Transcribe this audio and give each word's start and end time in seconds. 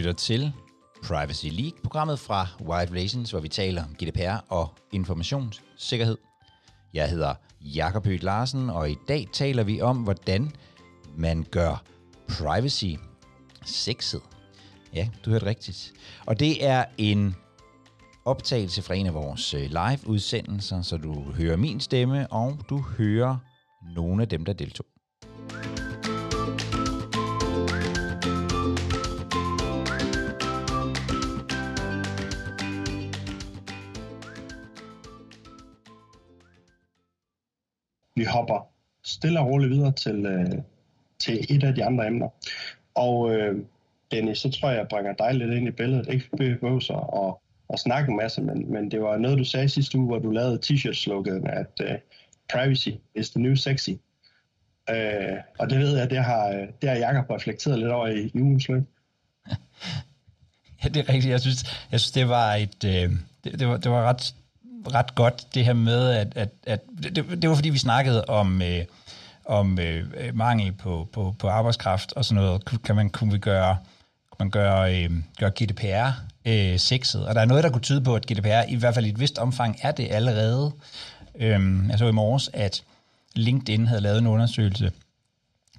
lytter 0.00 0.12
til 0.12 0.52
Privacy 1.02 1.46
League, 1.46 1.78
programmet 1.82 2.18
fra 2.18 2.46
Wired 2.60 2.90
Relations, 2.90 3.30
hvor 3.30 3.40
vi 3.40 3.48
taler 3.48 3.84
om 3.84 3.94
GDPR 3.94 4.44
og 4.48 4.74
informationssikkerhed. 4.92 6.18
Jeg 6.94 7.10
hedder 7.10 7.34
Jakob 7.60 8.06
Høgh 8.06 8.22
Larsen, 8.22 8.70
og 8.70 8.90
i 8.90 8.96
dag 9.08 9.28
taler 9.32 9.64
vi 9.64 9.80
om, 9.80 9.96
hvordan 9.96 10.52
man 11.16 11.46
gør 11.50 11.82
privacy 12.28 12.94
sexet. 13.64 14.22
Ja, 14.94 15.08
du 15.24 15.30
hørte 15.30 15.46
rigtigt. 15.46 15.92
Og 16.26 16.40
det 16.40 16.66
er 16.66 16.84
en 16.98 17.36
optagelse 18.24 18.82
fra 18.82 18.94
en 18.94 19.06
af 19.06 19.14
vores 19.14 19.54
øh, 19.54 19.70
live-udsendelser, 19.70 20.82
så 20.82 20.96
du 20.96 21.22
hører 21.22 21.56
min 21.56 21.80
stemme, 21.80 22.32
og 22.32 22.58
du 22.70 22.78
hører 22.80 23.36
nogle 23.94 24.22
af 24.22 24.28
dem, 24.28 24.44
der 24.44 24.52
deltog. 24.52 24.89
Vi 38.20 38.24
hopper 38.24 38.68
stille 39.04 39.40
og 39.40 39.46
roligt 39.46 39.70
videre 39.70 39.92
til, 39.92 40.26
øh, 40.26 40.58
til 41.18 41.46
et 41.48 41.64
af 41.64 41.74
de 41.74 41.84
andre 41.84 42.06
emner. 42.06 42.28
Og 42.94 43.34
øh, 43.34 43.56
Dennis, 44.10 44.38
så 44.38 44.50
tror 44.50 44.68
jeg, 44.68 44.78
jeg 44.78 44.88
bringer 44.88 45.12
dig 45.12 45.34
lidt 45.34 45.52
ind 45.52 45.68
i 45.68 45.70
billedet. 45.70 46.08
Ikke 46.08 46.36
behøver 46.36 46.80
så 46.80 46.94
at, 46.94 47.34
at 47.72 47.80
snakke 47.80 48.10
en 48.10 48.16
masse, 48.16 48.42
men, 48.42 48.72
men 48.72 48.90
det 48.90 49.02
var 49.02 49.16
noget, 49.16 49.38
du 49.38 49.44
sagde 49.44 49.68
sidste 49.68 49.98
uge, 49.98 50.06
hvor 50.06 50.18
du 50.18 50.30
lavede 50.30 50.58
t-shirt-slogan, 50.58 51.46
at 51.46 51.80
øh, 51.82 51.98
privacy 52.52 52.88
is 53.14 53.30
the 53.30 53.40
new 53.40 53.54
sexy. 53.54 53.90
Øh, 54.90 55.36
og 55.58 55.70
det 55.70 55.78
ved 55.78 55.98
jeg, 55.98 56.10
det 56.10 56.24
har, 56.24 56.66
det 56.82 56.88
har 56.90 56.96
Jacob 56.96 57.30
reflekteret 57.30 57.78
lidt 57.78 57.90
over 57.90 58.06
i, 58.06 58.30
i 58.34 58.40
ugens 58.40 58.68
løb. 58.68 58.82
Ja, 60.84 60.88
det 60.88 60.96
er 60.96 61.08
rigtigt. 61.08 61.32
Jeg 61.32 61.40
synes, 61.40 61.86
jeg 61.92 62.00
synes 62.00 62.12
det 62.12 62.28
var 62.28 62.54
et... 62.54 62.84
Øh, 62.84 63.10
det, 63.44 63.60
det, 63.60 63.68
var, 63.68 63.76
det 63.76 63.90
var 63.90 64.02
ret 64.08 64.34
ret 64.86 65.14
godt, 65.14 65.54
det 65.54 65.64
her 65.64 65.72
med, 65.72 66.10
at, 66.10 66.32
at, 66.36 66.50
at 66.66 66.80
det, 67.02 67.42
det 67.42 67.48
var 67.48 67.54
fordi, 67.54 67.68
vi 67.68 67.78
snakkede 67.78 68.24
om, 68.24 68.62
øh, 68.62 68.84
om 69.44 69.78
øh, 69.78 70.06
øh, 70.16 70.36
mangel 70.36 70.72
på, 70.72 71.08
på, 71.12 71.34
på 71.38 71.48
arbejdskraft 71.48 72.12
og 72.12 72.24
sådan 72.24 72.42
noget. 72.42 72.82
Kan 72.84 72.96
man, 72.96 73.10
kunne 73.10 73.32
vi 73.32 73.38
gøre, 73.38 73.76
kunne 74.30 74.44
man 74.44 74.50
gøre, 74.50 74.96
øh, 74.96 75.10
gøre 75.38 75.50
GDPR 75.50 76.10
øh, 76.44 76.78
sexet? 76.78 77.26
Og 77.26 77.34
der 77.34 77.40
er 77.40 77.44
noget, 77.44 77.64
der 77.64 77.70
kunne 77.70 77.82
tyde 77.82 78.00
på, 78.00 78.14
at 78.14 78.26
GDPR 78.26 78.62
i 78.68 78.74
hvert 78.74 78.94
fald 78.94 79.06
i 79.06 79.08
et 79.08 79.20
vist 79.20 79.38
omfang 79.38 79.76
er 79.82 79.92
det 79.92 80.08
allerede. 80.10 80.72
Øh, 81.34 81.88
jeg 81.88 81.98
så 81.98 82.06
i 82.06 82.12
morges, 82.12 82.50
at 82.52 82.82
LinkedIn 83.34 83.86
havde 83.86 84.00
lavet 84.00 84.18
en 84.18 84.26
undersøgelse, 84.26 84.92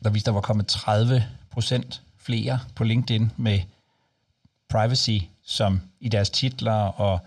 der 0.04 0.10
viste, 0.10 0.26
at 0.26 0.32
der 0.32 0.34
var 0.34 0.42
kommet 0.42 0.68
30 0.68 1.24
procent 1.52 2.02
flere 2.18 2.60
på 2.76 2.84
LinkedIn 2.84 3.32
med 3.38 3.60
privacy 4.70 5.18
som 5.46 5.82
i 6.00 6.10
deres 6.10 6.30
titler 6.30 6.74
og 6.74 7.20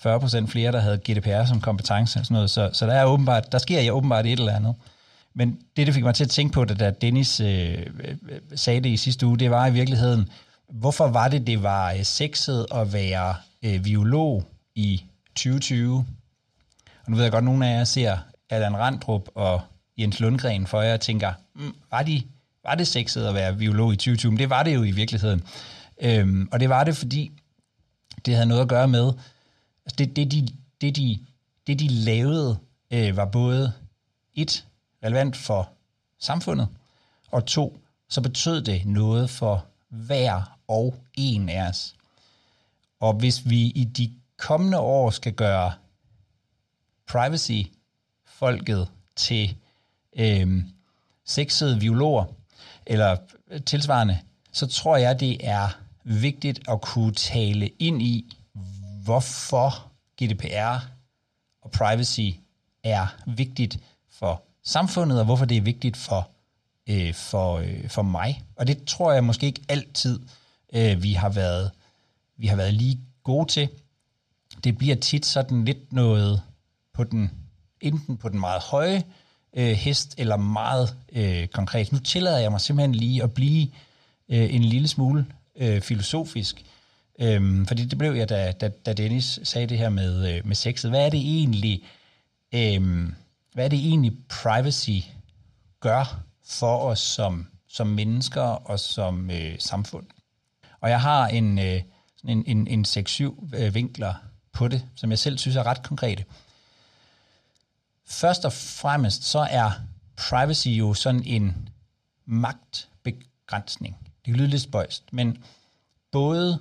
40% 0.00 0.46
flere, 0.46 0.72
der 0.72 0.80
havde 0.80 0.98
GDPR 0.98 1.44
som 1.44 1.60
kompetence 1.60 2.18
og 2.18 2.24
sådan 2.26 2.34
noget. 2.34 2.50
Så, 2.50 2.70
så 2.72 2.86
der, 2.86 2.92
er 2.92 3.04
åbenbart, 3.04 3.52
der 3.52 3.58
sker 3.58 3.80
ja 3.80 3.90
åbenbart 3.90 4.26
et 4.26 4.38
eller 4.38 4.56
andet. 4.56 4.74
Men 5.34 5.58
det, 5.76 5.86
det 5.86 5.94
fik 5.94 6.04
mig 6.04 6.14
til 6.14 6.24
at 6.24 6.30
tænke 6.30 6.52
på, 6.52 6.64
det, 6.64 6.80
da 6.80 6.90
Dennis 6.90 7.40
øh, 7.40 7.78
øh, 8.04 8.16
sagde 8.54 8.80
det 8.80 8.88
i 8.88 8.96
sidste 8.96 9.26
uge, 9.26 9.38
det 9.38 9.50
var 9.50 9.66
i 9.66 9.72
virkeligheden, 9.72 10.28
hvorfor 10.68 11.08
var 11.08 11.28
det, 11.28 11.46
det 11.46 11.62
var 11.62 11.92
øh, 11.92 12.04
sexet 12.04 12.66
at 12.74 12.92
være 12.92 13.34
øh, 13.62 13.82
biolog 13.82 14.44
i 14.74 15.04
2020? 15.28 16.06
Og 17.04 17.10
nu 17.10 17.16
ved 17.16 17.24
jeg 17.24 17.32
godt, 17.32 17.42
at 17.42 17.44
nogle 17.44 17.68
af 17.68 17.78
jer 17.78 17.84
ser 17.84 18.18
Allan 18.50 18.76
Randrup 18.76 19.28
og 19.34 19.60
Jens 19.98 20.20
Lundgren 20.20 20.66
for 20.66 20.82
jer 20.82 20.94
og 20.94 21.00
tænker, 21.00 21.32
mm, 21.54 21.74
var, 21.90 22.02
de, 22.02 22.22
var 22.64 22.74
det 22.74 22.86
sexet 22.86 23.26
at 23.26 23.34
være 23.34 23.54
biolog 23.54 23.92
i 23.92 23.96
2020? 23.96 24.32
Men 24.32 24.38
det 24.38 24.50
var 24.50 24.62
det 24.62 24.74
jo 24.74 24.82
i 24.82 24.90
virkeligheden. 24.90 25.42
Øhm, 26.00 26.48
og 26.52 26.60
det 26.60 26.68
var 26.68 26.84
det, 26.84 26.96
fordi 26.96 27.32
det 28.26 28.34
havde 28.34 28.48
noget 28.48 28.62
at 28.62 28.68
gøre 28.68 28.88
med, 28.88 29.12
Altså 29.86 29.96
det, 29.98 30.16
det, 30.16 30.32
de, 30.32 30.48
det, 30.80 30.96
de, 30.96 31.18
det, 31.66 31.78
de 31.78 31.88
lavede, 31.88 32.58
øh, 32.90 33.16
var 33.16 33.24
både 33.24 33.72
et, 34.34 34.66
relevant 35.04 35.36
for 35.36 35.70
samfundet, 36.18 36.68
og 37.30 37.46
to, 37.46 37.80
så 38.08 38.20
betød 38.20 38.62
det 38.62 38.86
noget 38.86 39.30
for 39.30 39.66
hver 39.88 40.58
og 40.68 40.94
en 41.14 41.48
af 41.48 41.68
os. 41.68 41.94
Og 43.00 43.12
hvis 43.12 43.50
vi 43.50 43.60
i 43.60 43.84
de 43.84 44.12
kommende 44.36 44.78
år 44.78 45.10
skal 45.10 45.32
gøre 45.32 45.72
privacy-folket 47.06 48.88
til 49.16 49.56
øh, 50.16 50.64
sexede 51.24 51.80
biologer, 51.80 52.24
eller 52.86 53.16
tilsvarende, 53.66 54.18
så 54.52 54.66
tror 54.66 54.96
jeg, 54.96 55.20
det 55.20 55.48
er 55.48 55.68
vigtigt 56.04 56.68
at 56.68 56.80
kunne 56.80 57.14
tale 57.14 57.68
ind 57.78 58.02
i, 58.02 58.36
hvorfor 59.06 59.92
GDPR 60.22 60.84
og 61.62 61.70
privacy 61.70 62.30
er 62.82 63.06
vigtigt 63.26 63.78
for 64.10 64.42
samfundet, 64.64 65.18
og 65.18 65.24
hvorfor 65.24 65.44
det 65.44 65.56
er 65.56 65.60
vigtigt 65.60 65.96
for, 65.96 66.30
øh, 66.86 67.14
for, 67.14 67.58
øh, 67.58 67.88
for 67.88 68.02
mig. 68.02 68.44
Og 68.56 68.66
det 68.66 68.84
tror 68.84 69.12
jeg 69.12 69.24
måske 69.24 69.46
ikke 69.46 69.62
altid, 69.68 70.20
øh, 70.72 71.02
vi, 71.02 71.12
har 71.12 71.28
været, 71.28 71.70
vi 72.36 72.46
har 72.46 72.56
været 72.56 72.74
lige 72.74 73.00
gode 73.24 73.48
til. 73.48 73.68
Det 74.64 74.78
bliver 74.78 74.96
tit 74.96 75.26
sådan 75.26 75.64
lidt 75.64 75.92
noget 75.92 76.42
på 76.94 77.04
den, 77.04 77.30
enten 77.80 78.16
på 78.16 78.28
den 78.28 78.40
meget 78.40 78.62
høje 78.62 79.04
øh, 79.56 79.72
hest, 79.72 80.14
eller 80.18 80.36
meget 80.36 80.96
øh, 81.12 81.46
konkret. 81.46 81.92
Nu 81.92 81.98
tillader 81.98 82.38
jeg 82.38 82.50
mig 82.50 82.60
simpelthen 82.60 82.94
lige 82.94 83.22
at 83.22 83.34
blive 83.34 83.68
øh, 84.28 84.54
en 84.54 84.64
lille 84.64 84.88
smule 84.88 85.26
øh, 85.56 85.80
filosofisk, 85.80 86.64
Øhm, 87.18 87.66
fordi 87.66 87.84
det 87.84 87.98
blev 87.98 88.12
jeg, 88.12 88.28
da, 88.28 88.52
da, 88.52 88.68
da 88.68 88.92
Dennis 88.92 89.40
sagde 89.42 89.66
det 89.66 89.78
her 89.78 89.88
med, 89.88 90.36
øh, 90.36 90.46
med 90.46 90.56
sexet. 90.56 90.90
Hvad 90.90 91.06
er 91.06 91.10
det 91.10 91.20
egentlig, 91.20 91.84
øhm, 92.54 93.14
hvad 93.52 93.64
er 93.64 93.68
det 93.68 93.78
egentlig 93.78 94.12
privacy 94.28 95.00
gør 95.80 96.20
for 96.44 96.78
os 96.78 97.00
som, 97.00 97.46
som 97.68 97.86
mennesker 97.86 98.42
og 98.42 98.80
som 98.80 99.30
øh, 99.30 99.58
samfund? 99.58 100.06
Og 100.80 100.90
jeg 100.90 101.00
har 101.00 101.28
en, 101.28 101.58
øh, 101.58 101.82
en, 102.24 102.44
en, 102.46 102.66
en 102.66 102.84
6-7 102.84 103.56
øh, 103.56 103.74
vinkler 103.74 104.14
på 104.52 104.68
det, 104.68 104.84
som 104.94 105.10
jeg 105.10 105.18
selv 105.18 105.38
synes 105.38 105.56
er 105.56 105.66
ret 105.66 105.82
konkrete. 105.82 106.24
Først 108.06 108.44
og 108.44 108.52
fremmest 108.52 109.24
så 109.24 109.38
er 109.38 109.70
privacy 110.16 110.68
jo 110.68 110.94
sådan 110.94 111.22
en 111.26 111.68
magtbegrænsning. 112.24 113.96
Det 114.26 114.36
lyder 114.36 114.48
lidt 114.48 114.62
spøjst, 114.62 115.12
men 115.12 115.44
både 116.12 116.60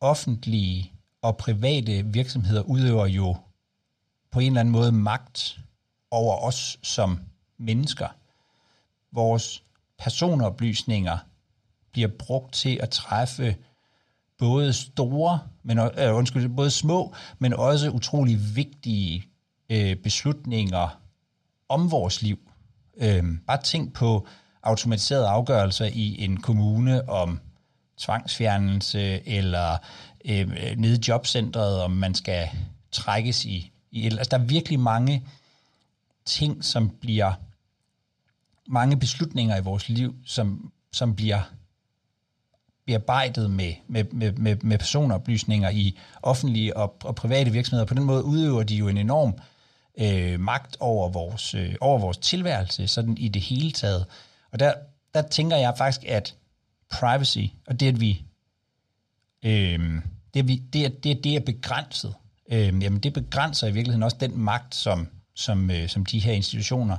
offentlige 0.00 0.92
og 1.22 1.36
private 1.36 2.06
virksomheder 2.06 2.62
udøver 2.62 3.06
jo 3.06 3.36
på 4.30 4.40
en 4.40 4.46
eller 4.46 4.60
anden 4.60 4.72
måde 4.72 4.92
magt 4.92 5.60
over 6.10 6.36
os 6.36 6.78
som 6.82 7.20
mennesker. 7.58 8.08
Vores 9.12 9.62
personoplysninger 9.98 11.18
bliver 11.92 12.08
brugt 12.08 12.54
til 12.54 12.78
at 12.82 12.90
træffe 12.90 13.56
både 14.38 14.72
store, 14.72 15.40
men 15.62 15.78
øh, 15.78 16.14
undskyld, 16.14 16.48
både 16.48 16.70
små, 16.70 17.14
men 17.38 17.52
også 17.52 17.90
utrolig 17.90 18.56
vigtige 18.56 19.24
øh, 19.70 19.96
beslutninger 19.96 21.00
om 21.68 21.90
vores 21.90 22.22
liv. 22.22 22.38
Øh, 22.96 23.24
bare 23.46 23.62
tænk 23.62 23.92
på 23.94 24.26
automatiserede 24.62 25.28
afgørelser 25.28 25.84
i 25.84 26.24
en 26.24 26.36
kommune 26.36 27.08
om 27.08 27.40
tvangsfjernelse, 27.98 29.28
eller 29.28 29.76
øh, 30.24 30.48
nede 30.76 30.94
i 30.96 31.00
jobcentret, 31.08 31.82
om 31.82 31.90
man 31.90 32.14
skal 32.14 32.48
trækkes 32.92 33.44
i, 33.44 33.72
i 33.90 34.04
altså, 34.04 34.28
der 34.30 34.38
er 34.38 34.44
virkelig 34.44 34.80
mange 34.80 35.26
ting, 36.24 36.64
som 36.64 36.90
bliver 37.00 37.32
mange 38.66 38.96
beslutninger 38.96 39.56
i 39.56 39.62
vores 39.62 39.88
liv, 39.88 40.14
som, 40.26 40.72
som 40.92 41.16
bliver 41.16 41.40
bearbejdet 42.86 43.50
med, 43.50 43.72
med, 43.88 44.04
med, 44.12 44.32
med, 44.32 44.56
med 44.56 44.78
personoplysninger 44.78 45.70
i 45.70 45.98
offentlige 46.22 46.76
og, 46.76 46.96
og 47.04 47.14
private 47.14 47.50
virksomheder. 47.50 47.86
På 47.86 47.94
den 47.94 48.04
måde 48.04 48.24
udøver 48.24 48.62
de 48.62 48.76
jo 48.76 48.88
en 48.88 48.96
enorm 48.96 49.34
øh, 49.98 50.40
magt 50.40 50.76
over 50.80 51.08
vores, 51.08 51.54
øh, 51.54 51.74
over 51.80 51.98
vores 51.98 52.18
tilværelse, 52.18 52.88
sådan 52.88 53.18
i 53.18 53.28
det 53.28 53.42
hele 53.42 53.72
taget. 53.72 54.06
Og 54.52 54.60
der, 54.60 54.72
der 55.14 55.22
tænker 55.22 55.56
jeg 55.56 55.74
faktisk, 55.78 56.04
at 56.06 56.34
privacy, 56.90 57.46
og 57.66 57.80
det 57.80 57.88
at 57.88 58.00
vi, 58.00 58.24
øh, 59.42 60.02
det, 60.34 60.40
at 60.40 60.48
vi 60.48 60.56
det, 60.56 61.04
det, 61.04 61.24
det 61.24 61.36
er 61.36 61.40
begrænset, 61.40 62.14
øh, 62.52 62.82
jamen 62.82 63.00
det 63.00 63.12
begrænser 63.12 63.66
i 63.66 63.72
virkeligheden 63.72 64.02
også 64.02 64.16
den 64.20 64.38
magt, 64.38 64.74
som, 64.74 65.08
som, 65.34 65.70
øh, 65.70 65.88
som 65.88 66.06
de 66.06 66.18
her 66.18 66.32
institutioner 66.32 66.96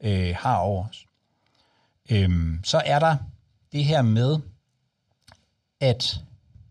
øh, 0.00 0.34
har 0.38 0.56
over 0.56 0.88
os. 0.88 1.06
Øh, 2.10 2.30
så 2.64 2.82
er 2.84 2.98
der 2.98 3.16
det 3.72 3.84
her 3.84 4.02
med, 4.02 4.38
at 5.80 6.20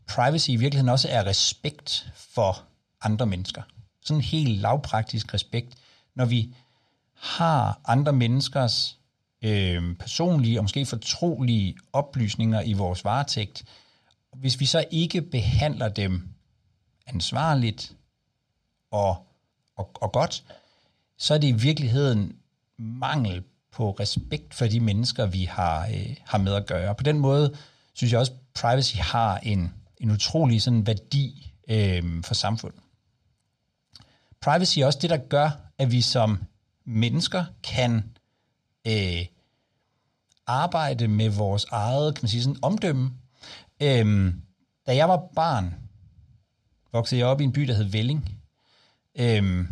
privacy 0.07 0.49
i 0.49 0.55
virkeligheden 0.55 0.89
også 0.89 1.09
er 1.09 1.25
respekt 1.25 2.09
for 2.15 2.63
andre 3.01 3.25
mennesker. 3.25 3.61
Sådan 4.01 4.17
en 4.17 4.23
helt 4.23 4.61
lavpraktisk 4.61 5.33
respekt. 5.33 5.75
Når 6.15 6.25
vi 6.25 6.55
har 7.13 7.79
andre 7.85 8.13
menneskers 8.13 8.96
øh, 9.41 9.95
personlige 9.95 10.59
og 10.59 10.63
måske 10.63 10.85
fortrolige 10.85 11.77
oplysninger 11.93 12.61
i 12.61 12.73
vores 12.73 13.05
varetægt, 13.05 13.65
hvis 14.35 14.59
vi 14.59 14.65
så 14.65 14.85
ikke 14.91 15.21
behandler 15.21 15.89
dem 15.89 16.29
ansvarligt 17.07 17.95
og, 18.91 19.27
og, 19.75 19.91
og 20.01 20.11
godt, 20.11 20.43
så 21.17 21.33
er 21.33 21.37
det 21.37 21.47
i 21.47 21.51
virkeligheden 21.51 22.35
mangel 22.77 23.43
på 23.71 23.91
respekt 23.91 24.53
for 24.53 24.65
de 24.65 24.79
mennesker, 24.79 25.25
vi 25.25 25.43
har, 25.43 25.87
øh, 25.87 26.15
har 26.25 26.37
med 26.37 26.53
at 26.53 26.65
gøre. 26.65 26.95
På 26.95 27.03
den 27.03 27.19
måde 27.19 27.55
synes 27.93 28.11
jeg 28.11 28.19
også, 28.19 28.31
privacy 28.53 28.95
har 28.95 29.37
en, 29.37 29.73
en 29.97 30.11
utrolig 30.11 30.61
sådan 30.61 30.87
værdi 30.87 31.53
øh, 31.69 32.23
for 32.23 32.33
samfundet. 32.33 32.79
Privacy 34.41 34.79
er 34.79 34.85
også 34.85 34.99
det, 35.01 35.09
der 35.09 35.17
gør, 35.17 35.49
at 35.77 35.91
vi 35.91 36.01
som 36.01 36.43
mennesker 36.85 37.45
kan 37.63 38.03
øh, 38.87 39.25
arbejde 40.47 41.07
med 41.07 41.29
vores 41.29 41.65
eget 41.71 42.15
kan 42.15 42.23
man 42.23 42.29
sige, 42.29 42.43
sådan, 42.43 42.59
omdømme. 42.61 43.11
Øh, 43.81 44.33
da 44.87 44.95
jeg 44.95 45.09
var 45.09 45.23
barn, 45.35 45.75
voksede 46.93 47.19
jeg 47.19 47.27
op 47.27 47.41
i 47.41 47.43
en 47.43 47.51
by, 47.51 47.61
der 47.61 47.73
hed 47.73 47.85
Velling. 47.85 48.39
Øh, 49.19 49.65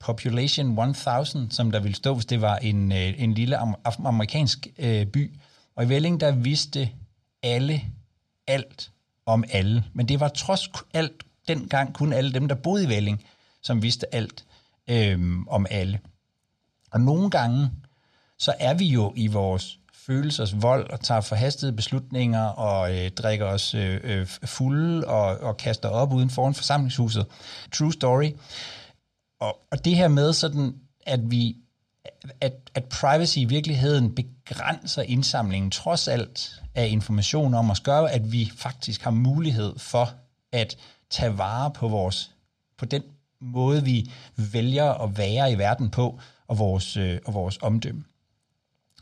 Population 0.00 0.78
1000, 0.78 1.50
som 1.50 1.70
der 1.70 1.80
ville 1.80 1.96
stå, 1.96 2.14
hvis 2.14 2.26
det 2.26 2.40
var 2.40 2.56
en, 2.56 2.92
øh, 2.92 3.22
en 3.22 3.34
lille 3.34 3.56
amerikansk 4.04 4.66
øh, 4.78 5.06
by. 5.06 5.34
Og 5.74 5.84
i 5.84 5.88
Velling, 5.88 6.20
der 6.20 6.32
vidste 6.32 6.90
alle 7.42 7.82
alt 8.46 8.92
om 9.26 9.44
alle. 9.50 9.84
Men 9.92 10.08
det 10.08 10.20
var 10.20 10.28
trods 10.28 10.68
alt 10.94 11.12
dengang 11.48 11.94
kun 11.94 12.12
alle 12.12 12.32
dem, 12.32 12.48
der 12.48 12.54
boede 12.54 12.84
i 12.84 12.88
Velling, 12.88 13.24
som 13.62 13.82
vidste 13.82 14.14
alt 14.14 14.44
øh, 14.88 15.38
om 15.48 15.66
alle. 15.70 16.00
Og 16.90 17.00
nogle 17.00 17.30
gange, 17.30 17.70
så 18.38 18.54
er 18.58 18.74
vi 18.74 18.84
jo 18.84 19.12
i 19.16 19.26
vores 19.26 19.78
følelsers 19.92 20.62
vold 20.62 20.90
og 20.90 21.00
tager 21.00 21.20
forhastede 21.20 21.72
beslutninger 21.72 22.44
og 22.44 22.96
øh, 22.96 23.10
drikker 23.10 23.46
os 23.46 23.74
øh, 23.74 24.00
øh, 24.04 24.26
fulde 24.44 25.06
og, 25.06 25.38
og 25.38 25.56
kaster 25.56 25.88
op 25.88 26.12
uden 26.12 26.30
foran 26.30 26.54
forsamlingshuset. 26.54 27.26
True 27.72 27.92
story. 27.92 28.30
Og, 29.40 29.58
og 29.70 29.84
det 29.84 29.96
her 29.96 30.08
med 30.08 30.32
sådan, 30.32 30.74
at 31.06 31.30
vi 31.30 31.56
at, 32.40 32.52
at 32.74 32.84
privacy 32.84 33.38
i 33.38 33.44
virkeligheden 33.44 34.14
begrænser 34.14 35.02
indsamlingen 35.02 35.70
trods 35.70 36.08
alt 36.08 36.62
af 36.74 36.88
information 36.88 37.54
om 37.54 37.70
os, 37.70 37.80
gør, 37.80 38.00
at 38.00 38.32
vi 38.32 38.52
faktisk 38.56 39.02
har 39.02 39.10
mulighed 39.10 39.78
for 39.78 40.10
at 40.52 40.76
tage 41.10 41.38
vare 41.38 41.70
på 41.70 41.88
vores 41.88 42.30
på 42.78 42.84
den 42.84 43.02
måde, 43.40 43.84
vi 43.84 44.10
vælger 44.36 44.92
at 44.92 45.18
være 45.18 45.52
i 45.52 45.58
verden 45.58 45.90
på, 45.90 46.20
og 46.46 46.58
vores, 46.58 46.96
øh, 46.96 47.18
og 47.24 47.34
vores 47.34 47.58
omdømme. 47.62 48.04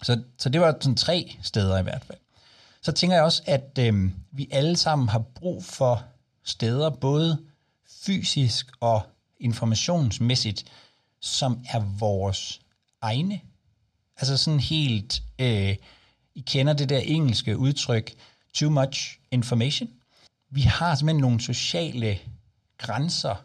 Så, 0.05 0.23
så 0.39 0.49
det 0.49 0.61
var 0.61 0.77
sådan 0.81 0.97
tre 0.97 1.37
steder 1.43 1.79
i 1.79 1.83
hvert 1.83 2.05
fald. 2.05 2.19
Så 2.83 2.93
tænker 2.93 3.17
jeg 3.17 3.25
også, 3.25 3.43
at 3.47 3.79
øh, 3.79 4.11
vi 4.33 4.49
alle 4.51 4.77
sammen 4.77 5.09
har 5.09 5.19
brug 5.19 5.65
for 5.65 6.05
steder, 6.45 6.91
både 6.91 7.39
fysisk 8.05 8.67
og 8.81 9.03
informationsmæssigt, 9.41 10.65
som 11.21 11.65
er 11.69 11.81
vores 11.99 12.61
egne. 13.01 13.41
Altså 14.17 14.37
sådan 14.37 14.61
helt, 14.61 15.23
øh, 15.39 15.77
I 16.35 16.41
kender 16.41 16.73
det 16.73 16.89
der 16.89 16.99
engelske 16.99 17.59
udtryk, 17.59 18.15
too 18.55 18.71
much 18.71 19.19
information. 19.31 19.91
Vi 20.51 20.61
har 20.61 20.95
simpelthen 20.95 21.21
nogle 21.21 21.41
sociale 21.41 22.19
grænser. 22.79 23.45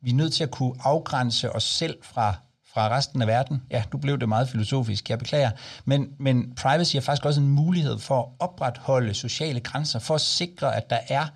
Vi 0.00 0.10
er 0.10 0.14
nødt 0.14 0.32
til 0.32 0.44
at 0.44 0.50
kunne 0.50 0.74
afgrænse 0.80 1.52
os 1.52 1.64
selv 1.64 1.98
fra, 2.02 2.34
fra 2.74 2.96
resten 2.96 3.22
af 3.22 3.28
verden. 3.28 3.62
Ja, 3.70 3.82
du 3.92 3.98
blev 3.98 4.18
det 4.18 4.28
meget 4.28 4.48
filosofisk, 4.48 5.10
jeg 5.10 5.18
beklager. 5.18 5.50
Men, 5.84 6.08
men 6.18 6.54
privacy 6.54 6.96
er 6.96 7.00
faktisk 7.00 7.26
også 7.26 7.40
en 7.40 7.48
mulighed 7.48 7.98
for 7.98 8.20
at 8.20 8.26
opretholde 8.38 9.14
sociale 9.14 9.60
grænser, 9.60 9.98
for 9.98 10.14
at 10.14 10.20
sikre, 10.20 10.76
at 10.76 10.90
der 10.90 10.98
er, 11.08 11.26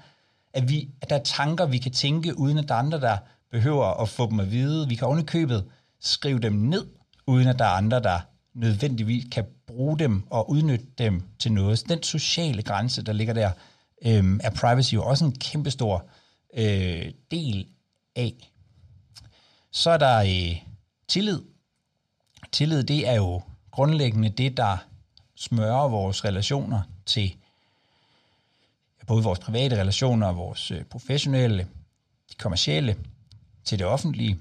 at 0.52 0.68
vi, 0.68 0.88
at 1.00 1.10
der 1.10 1.16
er 1.16 1.22
tanker, 1.22 1.66
vi 1.66 1.78
kan 1.78 1.92
tænke, 1.92 2.38
uden 2.38 2.58
at 2.58 2.68
der 2.68 2.74
er 2.74 2.78
andre, 2.78 3.00
der 3.00 3.16
behøver 3.50 4.02
at 4.02 4.08
få 4.08 4.30
dem 4.30 4.40
at 4.40 4.50
vide. 4.50 4.88
Vi 4.88 4.94
kan 4.94 5.06
ovenikøbet 5.06 5.64
skrive 6.00 6.38
dem 6.38 6.52
ned, 6.52 6.86
uden 7.26 7.48
at 7.48 7.58
der 7.58 7.64
er 7.64 7.70
andre, 7.70 8.02
der 8.02 8.20
nødvendigvis 8.54 9.24
kan 9.32 9.44
bruge 9.66 9.98
dem 9.98 10.26
og 10.30 10.50
udnytte 10.50 10.86
dem 10.98 11.22
til 11.38 11.52
noget. 11.52 11.78
Så 11.78 11.84
den 11.88 12.02
sociale 12.02 12.62
grænse, 12.62 13.02
der 13.02 13.12
ligger 13.12 13.34
der, 13.34 13.50
øh, 14.06 14.40
er 14.40 14.50
privacy 14.50 14.94
jo 14.94 15.04
også 15.04 15.24
en 15.24 15.38
kæmpestor 15.38 16.04
øh, 16.56 17.12
del 17.30 17.66
af. 18.16 18.52
Så 19.72 19.90
er 19.90 19.96
der 19.96 20.18
øh, 20.18 20.65
tillid. 21.08 21.40
Tillid, 22.52 22.84
det 22.84 23.08
er 23.08 23.14
jo 23.14 23.42
grundlæggende 23.70 24.28
det, 24.28 24.56
der 24.56 24.76
smører 25.34 25.88
vores 25.88 26.24
relationer 26.24 26.82
til 27.06 27.36
både 29.06 29.24
vores 29.24 29.38
private 29.38 29.80
relationer, 29.80 30.32
vores 30.32 30.70
øh, 30.70 30.84
professionelle, 30.84 31.68
de 32.30 32.34
kommercielle, 32.38 32.96
til 33.64 33.78
det 33.78 33.86
offentlige. 33.86 34.40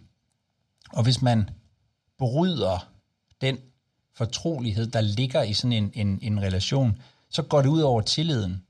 Og 0.91 1.03
hvis 1.03 1.21
man 1.21 1.49
bryder 2.17 2.89
den 3.41 3.57
fortrolighed, 4.13 4.87
der 4.87 5.01
ligger 5.01 5.43
i 5.43 5.53
sådan 5.53 5.71
en, 5.71 5.91
en, 5.93 6.19
en 6.21 6.41
relation, 6.41 7.01
så 7.29 7.41
går 7.43 7.61
det 7.61 7.69
ud 7.69 7.81
over 7.81 8.01
tilliden. 8.01 8.63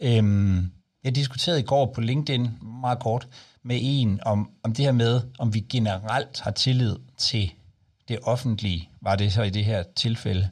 Øhm, 0.00 0.70
jeg 1.04 1.14
diskuterede 1.14 1.60
i 1.60 1.62
går 1.62 1.86
på 1.86 2.00
LinkedIn 2.00 2.50
meget 2.62 2.98
kort 2.98 3.28
med 3.62 3.78
en 3.82 4.20
om, 4.22 4.50
om 4.62 4.72
det 4.72 4.84
her 4.84 4.92
med, 4.92 5.20
om 5.38 5.54
vi 5.54 5.60
generelt 5.60 6.40
har 6.40 6.50
tillid 6.50 6.96
til 7.18 7.52
det 8.08 8.18
offentlige, 8.22 8.88
var 9.00 9.16
det 9.16 9.32
så 9.32 9.42
i 9.42 9.50
det 9.50 9.64
her 9.64 9.82
tilfælde. 9.96 10.50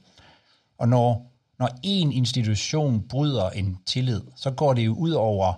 Og 0.78 0.88
når, 0.88 1.32
når 1.58 1.68
en 1.82 2.12
institution 2.12 3.02
bryder 3.08 3.50
en 3.50 3.78
tillid, 3.86 4.20
så 4.36 4.50
går 4.50 4.74
det 4.74 4.86
jo 4.86 4.94
ud 4.94 5.10
over 5.10 5.54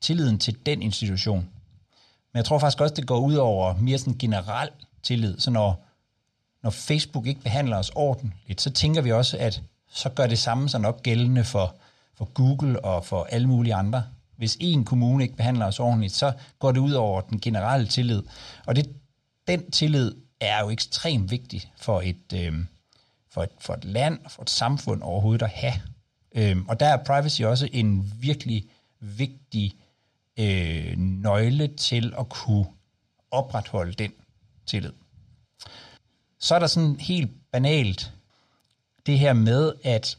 tilliden 0.00 0.38
til 0.38 0.56
den 0.66 0.82
institution. 0.82 1.48
Men 2.32 2.36
jeg 2.36 2.44
tror 2.44 2.58
faktisk 2.58 2.80
også, 2.80 2.94
det 2.94 3.06
går 3.06 3.18
ud 3.18 3.34
over 3.34 3.74
mere 3.76 3.98
sådan 3.98 4.18
generel 4.18 4.68
tillid. 5.02 5.38
Så 5.38 5.50
når, 5.50 5.84
når 6.62 6.70
Facebook 6.70 7.26
ikke 7.26 7.40
behandler 7.40 7.76
os 7.76 7.90
ordentligt, 7.94 8.60
så 8.60 8.70
tænker 8.70 9.02
vi 9.02 9.12
også, 9.12 9.38
at 9.38 9.62
så 9.88 10.08
gør 10.08 10.26
det 10.26 10.38
samme 10.38 10.68
sig 10.68 10.80
nok 10.80 11.02
gældende 11.02 11.44
for, 11.44 11.74
for 12.14 12.24
Google 12.24 12.84
og 12.84 13.04
for 13.04 13.24
alle 13.24 13.46
mulige 13.46 13.74
andre. 13.74 14.04
Hvis 14.40 14.56
en 14.60 14.84
kommune 14.84 15.24
ikke 15.24 15.36
behandler 15.36 15.66
os 15.66 15.80
ordentligt, 15.80 16.12
så 16.12 16.32
går 16.58 16.72
det 16.72 16.80
ud 16.80 16.92
over 16.92 17.20
den 17.20 17.40
generelle 17.40 17.86
tillid. 17.86 18.22
Og 18.66 18.76
det, 18.76 18.90
den 19.48 19.70
tillid 19.70 20.14
er 20.40 20.60
jo 20.60 20.70
ekstremt 20.70 21.30
vigtig 21.30 21.72
for 21.76 22.00
et, 22.00 22.32
øh, 22.34 22.52
for, 23.30 23.42
et, 23.42 23.50
for 23.58 23.74
et 23.74 23.84
land 23.84 24.18
og 24.24 24.30
for 24.30 24.42
et 24.42 24.50
samfund 24.50 25.02
overhovedet 25.02 25.42
at 25.42 25.50
have. 25.50 25.72
Øh, 26.34 26.56
og 26.68 26.80
der 26.80 26.86
er 26.86 27.04
privacy 27.04 27.42
også 27.42 27.68
en 27.72 28.12
virkelig 28.20 28.68
vigtig 29.00 29.74
øh, 30.38 30.94
nøgle 30.98 31.68
til 31.68 32.14
at 32.18 32.28
kunne 32.28 32.66
opretholde 33.30 33.92
den 33.92 34.12
tillid. 34.66 34.92
Så 36.38 36.54
er 36.54 36.58
der 36.58 36.66
sådan 36.66 37.00
helt 37.00 37.30
banalt 37.52 38.12
det 39.06 39.18
her 39.18 39.32
med, 39.32 39.72
at 39.84 40.18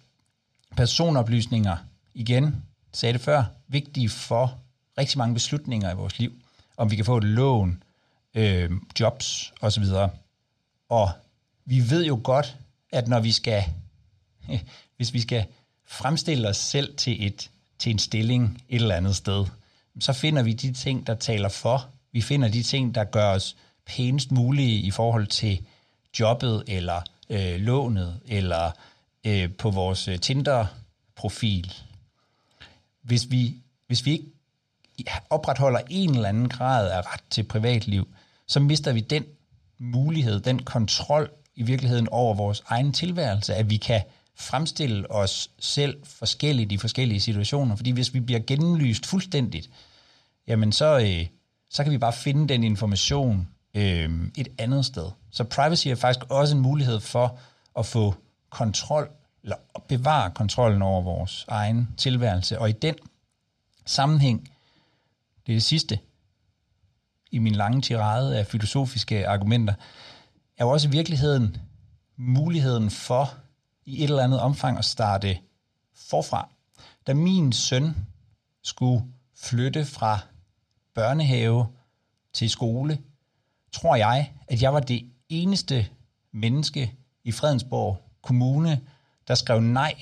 personoplysninger, 0.78 1.78
igen, 2.14 2.64
sagde 2.94 3.14
det 3.14 3.22
før, 3.22 3.44
vigtige 3.72 4.10
for 4.10 4.60
rigtig 4.98 5.18
mange 5.18 5.34
beslutninger 5.34 5.92
i 5.92 5.96
vores 5.96 6.20
liv. 6.20 6.34
Om 6.78 6.92
vi 6.92 6.96
kan 6.96 7.06
få 7.06 7.18
et 7.18 7.24
lån, 7.24 7.84
øh, 8.36 8.72
jobs 9.00 9.54
osv. 9.62 9.84
Og 10.90 11.12
vi 11.66 11.90
ved 11.90 12.06
jo 12.06 12.20
godt, 12.24 12.58
at 12.92 13.08
når 13.08 13.20
vi 13.20 13.32
skal, 13.32 13.64
hvis 14.98 15.14
vi 15.14 15.22
skal 15.22 15.46
fremstille 15.86 16.50
os 16.50 16.58
selv 16.58 16.96
til, 16.98 17.26
et, 17.28 17.50
til 17.80 17.92
en 17.92 18.00
stilling 18.00 18.64
et 18.70 18.82
eller 18.82 18.96
andet 18.96 19.16
sted, 19.16 19.46
så 20.00 20.14
finder 20.14 20.44
vi 20.44 20.54
de 20.54 20.74
ting, 20.74 21.08
der 21.08 21.16
taler 21.16 21.50
for. 21.50 21.90
Vi 22.12 22.22
finder 22.22 22.48
de 22.48 22.64
ting, 22.64 22.96
der 22.96 23.04
gør 23.04 23.34
os 23.34 23.56
pænest 23.86 24.32
mulige 24.32 24.82
i 24.82 24.92
forhold 24.92 25.28
til 25.28 25.66
jobbet, 26.20 26.64
eller 26.68 27.02
øh, 27.30 27.60
lånet, 27.60 28.20
eller 28.28 28.72
øh, 29.26 29.54
på 29.54 29.70
vores 29.70 30.08
øh, 30.08 30.20
Tinder-profil. 30.20 31.74
Hvis 33.04 33.32
vi, 33.32 33.56
hvis 33.88 34.06
vi 34.06 34.12
ikke 34.12 34.32
opretholder 35.30 35.80
en 35.90 36.10
eller 36.16 36.30
anden 36.30 36.50
grad 36.50 36.92
af 36.92 37.14
ret 37.14 37.24
til 37.30 37.44
privatliv, 37.44 38.08
så 38.48 38.60
mister 38.60 38.94
vi 38.94 39.00
den 39.00 39.24
mulighed, 39.78 40.40
den 40.40 40.64
kontrol 40.64 41.30
i 41.56 41.64
virkeligheden 41.64 42.08
over 42.12 42.34
vores 42.34 42.64
egen 42.68 42.94
tilværelse, 42.94 43.56
at 43.56 43.70
vi 43.70 43.78
kan 43.78 44.02
fremstille 44.36 45.12
os 45.12 45.50
selv 45.60 45.98
forskelligt 46.04 46.72
i 46.72 46.78
forskellige 46.78 47.20
situationer. 47.20 47.76
Fordi 47.76 47.92
hvis 47.92 48.14
vi 48.14 48.20
bliver 48.20 48.40
gennemlyst 48.48 49.06
fuldstændigt, 49.06 49.70
jamen 50.48 50.72
så, 50.72 51.00
øh, 51.00 51.28
så 51.70 51.84
kan 51.84 51.92
vi 51.92 51.98
bare 51.98 52.14
finde 52.14 52.48
den 52.48 52.64
information 52.64 53.48
øh, 53.74 54.10
et 54.38 54.48
andet 54.58 54.86
sted. 54.86 55.10
Så 55.32 55.44
privacy 55.44 55.88
er 55.88 55.96
faktisk 55.96 56.26
også 56.30 56.56
en 56.56 56.62
mulighed 56.62 57.00
for 57.00 57.40
at 57.80 57.86
få 57.86 58.16
kontrol, 58.50 59.10
eller 59.44 59.56
bevare 59.88 60.32
kontrollen 60.32 60.82
over 60.82 61.02
vores 61.02 61.46
egen 61.48 61.94
tilværelse. 61.98 62.60
Og 62.60 62.70
i 62.70 62.72
den 62.72 62.96
sammenhæng, 63.86 64.52
det 65.46 65.54
er 65.54 65.56
det 65.56 65.64
sidste 65.64 66.00
i 67.32 67.38
min 67.38 67.56
lange 67.56 67.82
tirade 67.82 68.40
af 68.40 68.48
filosofiske 68.48 69.28
argumenter, 69.28 69.74
er 70.58 70.66
jo 70.66 70.70
også 70.70 70.88
i 70.88 70.92
virkeligheden 70.92 71.58
muligheden 72.18 72.90
for 72.90 73.34
i 73.86 74.04
et 74.04 74.10
eller 74.10 74.24
andet 74.24 74.40
omfang 74.40 74.78
at 74.78 74.86
starte 74.86 75.38
forfra. 75.96 76.50
Da 77.08 77.14
min 77.14 77.54
søn 77.54 77.96
skulle 78.64 79.04
flytte 79.36 79.86
fra 79.86 80.20
børnehave 80.94 81.68
til 82.34 82.50
skole, 82.50 82.98
tror 83.72 83.96
jeg, 83.96 84.34
at 84.48 84.62
jeg 84.62 84.74
var 84.74 84.80
det 84.80 85.12
eneste 85.30 85.88
menneske 86.32 86.96
i 87.24 87.32
Fredensborg 87.32 88.02
Kommune, 88.22 88.82
der 89.32 89.36
skrev 89.36 89.60
nej, 89.60 89.94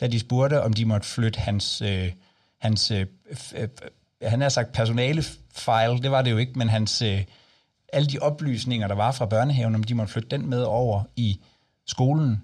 da 0.00 0.06
de 0.06 0.20
spurgte, 0.20 0.62
om 0.62 0.72
de 0.72 0.84
måtte 0.84 1.06
flytte 1.06 1.40
hans, 1.40 1.82
øh, 1.82 2.12
hans 2.60 2.90
øh, 2.90 3.06
øh, 3.56 3.68
han 4.22 4.40
har 4.40 4.48
sagt 4.48 4.72
personalefejl, 4.72 6.02
det 6.02 6.10
var 6.10 6.22
det 6.22 6.30
jo 6.30 6.36
ikke, 6.36 6.58
men 6.58 6.68
hans, 6.68 7.02
øh, 7.02 7.24
alle 7.92 8.08
de 8.08 8.18
oplysninger, 8.18 8.88
der 8.88 8.94
var 8.94 9.12
fra 9.12 9.26
børnehaven, 9.26 9.74
om 9.74 9.84
de 9.84 9.94
måtte 9.94 10.12
flytte 10.12 10.28
den 10.28 10.50
med 10.50 10.62
over 10.62 11.02
i 11.16 11.40
skolen. 11.86 12.42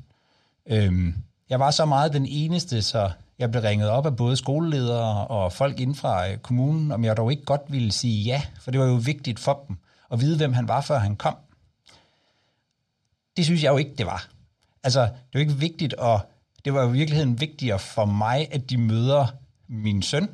Øhm, 0.66 1.14
jeg 1.50 1.60
var 1.60 1.70
så 1.70 1.84
meget 1.84 2.12
den 2.12 2.26
eneste, 2.26 2.82
så 2.82 3.10
jeg 3.38 3.50
blev 3.50 3.62
ringet 3.62 3.88
op 3.88 4.06
af 4.06 4.16
både 4.16 4.36
skoleledere 4.36 5.26
og 5.26 5.52
folk 5.52 5.80
inden 5.80 5.96
fra 5.96 6.30
øh, 6.30 6.38
kommunen, 6.38 6.92
om 6.92 7.04
jeg 7.04 7.16
dog 7.16 7.30
ikke 7.30 7.44
godt 7.44 7.62
ville 7.68 7.92
sige 7.92 8.22
ja, 8.22 8.42
for 8.60 8.70
det 8.70 8.80
var 8.80 8.86
jo 8.86 8.94
vigtigt 8.94 9.40
for 9.40 9.64
dem 9.68 9.76
at 10.10 10.20
vide, 10.20 10.36
hvem 10.36 10.52
han 10.52 10.68
var, 10.68 10.80
før 10.80 10.98
han 10.98 11.16
kom. 11.16 11.36
Det 13.36 13.44
synes 13.44 13.62
jeg 13.62 13.72
jo 13.72 13.76
ikke, 13.76 13.94
det 13.98 14.06
var. 14.06 14.39
Altså, 14.84 15.00
det 15.00 15.34
er 15.34 15.38
ikke 15.38 15.52
vigtigt, 15.52 15.94
og 15.94 16.20
det 16.64 16.75
var 16.75 16.82
jo 16.82 16.88
i 16.88 16.92
virkeligheden 16.92 17.40
vigtigere 17.40 17.78
for 17.78 18.04
mig, 18.04 18.49
at 18.50 18.70
de 18.70 18.76
møder 18.76 19.26
min 19.68 20.02
søn, 20.02 20.28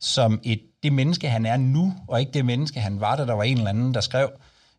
som 0.00 0.40
et, 0.44 0.60
det 0.82 0.92
menneske, 0.92 1.28
han 1.28 1.46
er 1.46 1.56
nu, 1.56 1.94
og 2.08 2.20
ikke 2.20 2.32
det 2.32 2.44
menneske, 2.44 2.80
han 2.80 3.00
var, 3.00 3.16
da 3.16 3.26
der 3.26 3.32
var 3.32 3.42
en 3.42 3.56
eller 3.56 3.70
anden, 3.70 3.94
der 3.94 4.00
skrev 4.00 4.30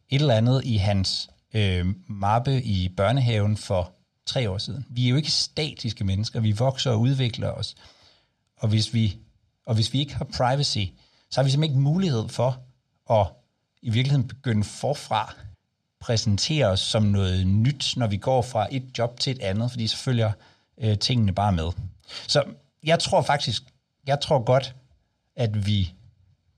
et 0.10 0.22
eller 0.22 0.36
andet 0.36 0.66
i 0.66 0.78
hans 0.78 1.30
øh, 1.54 1.86
mappe 2.08 2.64
i 2.64 2.90
børnehaven 2.98 3.58
for 3.58 3.92
tre 4.26 4.50
år 4.50 4.58
siden. 4.58 4.86
Vi 4.90 5.06
er 5.06 5.10
jo 5.10 5.16
ikke 5.16 5.32
statiske 5.32 6.04
mennesker, 6.04 6.40
vi 6.40 6.52
vokser 6.52 6.92
og 6.92 7.00
udvikler 7.00 7.52
os. 7.52 7.76
Og 8.58 8.68
hvis 8.68 8.94
vi, 8.94 9.18
og 9.66 9.76
hvis 9.76 9.94
vi 9.94 10.00
ikke 10.00 10.16
har 10.16 10.28
privacy, 10.38 10.86
så 11.32 11.40
har 11.40 11.44
vi 11.44 11.50
simpelthen 11.50 11.64
ikke 11.64 11.84
mulighed 11.84 12.30
for 12.30 12.60
at 13.10 13.28
i 13.82 13.90
virkeligheden 13.90 14.28
begynde 14.28 14.64
forfra 14.64 15.36
præsentere 16.04 16.66
os 16.66 16.80
som 16.80 17.04
noget 17.04 17.48
nyt, 17.48 17.94
når 17.98 18.08
vi 18.08 18.18
går 18.18 18.42
fra 18.42 18.68
et 18.72 18.84
job 18.98 19.20
til 19.20 19.32
et 19.32 19.42
andet, 19.42 19.72
fordi 19.72 19.88
så 19.88 19.98
følger 19.98 20.32
øh, 20.78 21.00
tingene 21.00 21.34
bare 21.34 21.52
med. 21.52 21.70
Så 22.28 22.44
jeg 22.84 23.00
tror 23.00 23.22
faktisk, 23.22 23.64
jeg 24.08 24.20
tror 24.22 24.44
godt, 24.44 24.76
at 25.36 25.66
vi 25.66 25.94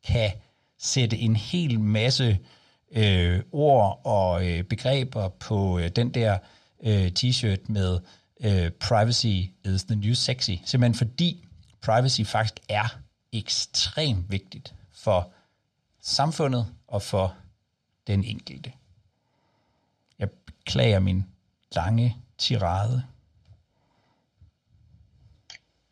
kan 0.08 0.32
sætte 0.80 1.18
en 1.18 1.36
hel 1.36 1.80
masse 1.80 2.40
øh, 2.92 3.42
ord 3.52 4.02
og 4.04 4.48
øh, 4.48 4.64
begreber 4.64 5.30
på 5.30 5.80
øh, 5.80 5.90
den 5.90 6.10
der 6.10 6.38
øh, 6.84 7.12
t-shirt 7.20 7.66
med 7.68 8.00
øh, 8.42 8.72
privacy 8.72 9.42
is 9.66 9.84
the 9.84 9.96
new 9.96 10.14
sexy. 10.14 10.52
Simpelthen 10.66 10.96
fordi 10.96 11.48
privacy 11.82 12.22
faktisk 12.22 12.60
er 12.70 13.00
ekstremt 13.34 14.32
vigtigt 14.32 14.74
for 14.94 15.32
samfundet 16.02 16.68
og 16.88 17.02
for 17.02 17.36
den 18.08 18.24
enkelte. 18.24 18.72
Beklager 20.66 21.00
min 21.00 21.26
lange 21.76 22.16
tirade. 22.38 23.04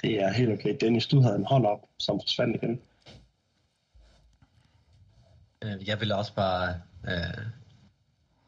Det 0.01 0.23
er 0.23 0.33
helt 0.33 0.51
okay. 0.51 0.77
Dennis, 0.81 1.07
du 1.07 1.21
havde 1.21 1.35
en 1.35 1.45
hånd 1.45 1.65
op, 1.65 1.79
som 1.99 2.19
forsvandt 2.19 2.55
igen. 2.55 2.81
Øh, 5.63 5.87
jeg 5.87 5.99
vil 5.99 6.11
også 6.11 6.33
bare 6.33 6.81
øh, 7.07 7.45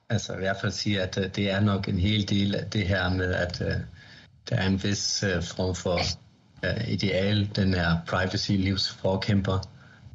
altså 0.10 0.34
i 0.34 0.38
hvert 0.38 0.58
fald 0.62 0.72
sige, 0.72 1.02
at 1.02 1.18
øh, 1.18 1.36
det 1.36 1.52
er 1.52 1.60
nok 1.60 1.88
en 1.88 2.00
hel 2.00 2.30
del 2.30 2.56
af 2.56 2.70
det 2.70 2.88
her 2.88 3.10
med, 3.10 3.34
at 3.34 3.62
øh, 3.62 3.74
der 4.50 4.56
er 4.56 4.68
en 4.68 4.84
vis 4.84 5.24
øh, 5.24 5.44
form 5.44 5.76
for 5.76 6.00
øh, 6.66 6.90
ideal, 6.90 7.50
den 7.56 7.74
er 7.74 7.98
privacy-livsforkæmper, 8.08 9.60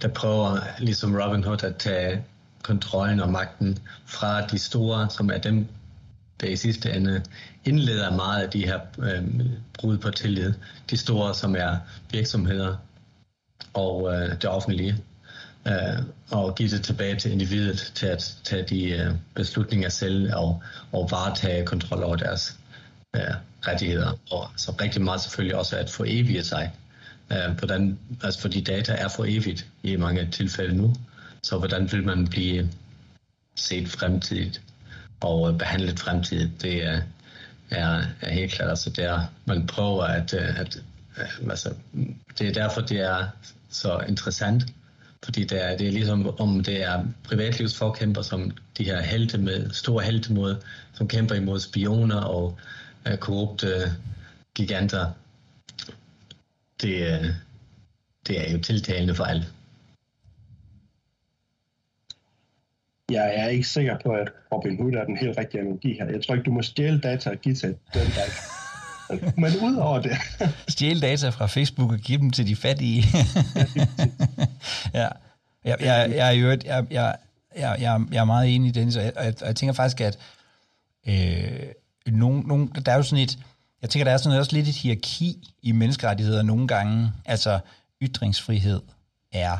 der 0.02 0.09
prøver 0.09 0.59
ligesom 0.79 1.17
Robin 1.17 1.45
Hood 1.45 1.64
at 1.64 1.76
tage 1.76 2.25
kontrollen 2.62 3.21
og 3.21 3.31
magten 3.31 3.79
fra 4.07 4.47
de 4.47 4.59
store, 4.59 5.11
som 5.11 5.31
er 5.31 5.38
dem, 5.38 5.67
der 6.40 6.47
i 6.47 6.56
sidste 6.56 6.92
ende 6.92 7.23
indleder 7.64 8.16
meget 8.16 8.42
af 8.42 8.50
de 8.50 8.66
her 8.66 8.80
øh, 8.99 9.25
brud 9.73 9.99
på 9.99 10.11
tillid. 10.11 10.52
De 10.90 10.97
store, 10.97 11.35
som 11.35 11.56
er 11.56 11.76
virksomheder 12.11 12.76
og 13.75 14.14
øh, 14.14 14.30
det 14.30 14.44
offentlige 14.44 14.97
øh, 15.66 16.04
og 16.30 16.54
give 16.54 16.68
det 16.68 16.82
tilbage 16.82 17.16
til 17.16 17.32
individet 17.32 17.92
til 17.94 18.06
at 18.06 18.37
tage 18.44 18.62
de 18.62 18.90
øh, 18.90 19.14
beslutninger 19.35 19.88
selv 19.88 20.35
og, 20.35 20.62
og 20.92 21.09
varetage 21.11 21.66
kontrol 21.66 22.02
over 22.02 22.16
deres 22.16 22.59
øh, 23.16 23.35
rettigheder. 23.66 24.18
Og 24.30 24.49
så 24.56 24.75
rigtig 24.80 25.02
meget 25.02 25.20
selvfølgelig 25.20 25.56
også 25.56 25.76
at 25.76 25.90
få 25.90 26.04
evige 26.06 26.44
sig. 26.44 26.73
Øh, 27.32 27.59
hvordan, 27.59 27.99
altså 28.23 28.40
fordi 28.40 28.61
data 28.61 28.92
er 28.92 29.09
for 29.09 29.25
evigt 29.28 29.66
i 29.82 29.97
mange 29.97 30.28
tilfælde 30.30 30.76
nu. 30.76 30.94
Så 31.42 31.59
hvordan 31.59 31.92
vil 31.92 32.04
man 32.04 32.28
blive 32.28 32.70
set 33.56 33.88
fremtidigt 33.88 34.62
og 35.20 35.50
øh, 35.50 35.58
behandle 35.58 35.96
fremtiden. 35.96 36.52
Det 36.62 36.84
er, 36.84 37.00
er, 37.70 38.02
er 38.20 38.32
helt 38.32 38.52
klart. 38.52 38.70
Altså 38.70 38.90
der, 38.90 39.20
man 39.44 39.66
prøver 39.66 40.04
at, 40.04 40.34
øh, 40.34 40.60
at, 40.60 40.82
øh, 41.18 41.50
altså, 41.50 41.74
det 42.38 42.48
er 42.48 42.52
derfor, 42.52 42.80
det 42.80 43.00
er 43.00 43.26
så 43.70 44.04
interessant 44.08 44.64
fordi 45.24 45.44
det 45.44 45.64
er, 45.64 45.76
det 45.76 45.88
er 45.88 45.92
ligesom 45.92 46.40
om 46.40 46.62
det 46.62 46.82
er 46.82 47.04
privatlivsforkæmper, 47.24 48.22
som 48.22 48.50
de 48.78 48.84
her 48.84 49.02
helte 49.02 49.38
med, 49.38 49.70
store 49.70 50.04
helte 50.04 50.32
mod, 50.32 50.56
som 50.94 51.08
kæmper 51.08 51.34
imod 51.34 51.60
spioner 51.60 52.20
og 52.20 52.58
uh, 53.10 53.16
korrupte 53.16 53.96
giganter. 54.54 55.10
Det, 56.82 57.20
uh, 57.20 57.26
det 58.26 58.48
er 58.48 58.52
jo 58.52 58.58
tiltalende 58.58 59.14
for 59.14 59.24
alt. 59.24 59.52
Jeg 63.11 63.33
er 63.37 63.49
ikke 63.49 63.69
sikker 63.69 63.97
på, 64.05 64.11
at 64.11 64.29
Robin 64.52 64.76
Hood 64.76 64.93
er 64.93 65.05
den 65.05 65.17
helt 65.17 65.38
rigtige 65.38 65.61
analogi 65.61 65.93
her. 65.93 66.07
Jeg 66.07 66.25
tror 66.26 66.35
ikke, 66.35 66.45
du 66.45 66.52
må 66.52 66.62
stjæle 66.62 67.00
data 67.00 67.31
og 67.31 67.37
give 67.37 67.55
til 67.55 67.69
den 67.69 68.07
der. 68.07 68.25
Men 69.40 69.52
udover 69.62 70.02
det... 70.02 70.12
Stjæle 70.69 71.00
data 71.00 71.29
fra 71.29 71.47
Facebook 71.47 71.93
og 71.93 71.99
give 71.99 72.19
dem 72.19 72.31
til 72.31 72.47
de 72.47 72.57
fattige. 72.57 73.05
ja. 74.95 75.09
Jeg, 75.64 75.76
jeg, 75.81 76.11
jeg, 76.11 76.38
jeg, 76.38 76.59
jeg, 76.67 76.87
jeg, 76.90 77.17
jeg, 77.57 77.76
jeg, 77.81 78.00
jeg 78.12 78.21
er 78.21 78.25
meget 78.25 78.55
enig 78.55 78.69
i 78.69 78.73
Dennis, 78.73 78.97
og 78.97 79.02
jeg, 79.02 79.12
og 79.17 79.47
jeg 79.47 79.57
tænker 79.57 79.73
faktisk, 79.73 80.00
at 80.00 80.19
øh, 81.09 81.61
nogen, 82.07 82.45
nogen, 82.47 82.73
der 82.87 82.93
er 82.93 82.97
jo 82.97 83.02
sådan 83.02 83.25
et, 83.25 83.38
jeg 83.83 83.90
tænker, 83.90 84.05
der 84.05 84.12
er 84.12 84.17
sådan 84.17 84.38
også 84.38 84.57
lidt 84.57 84.69
et 84.69 84.75
hierarki 84.75 85.49
i 85.62 85.73
menneskerettigheder 85.73 86.43
nogle 86.43 86.69
gange. 86.69 87.12
Altså, 87.25 87.59
ytringsfrihed 88.02 88.81
er 89.33 89.57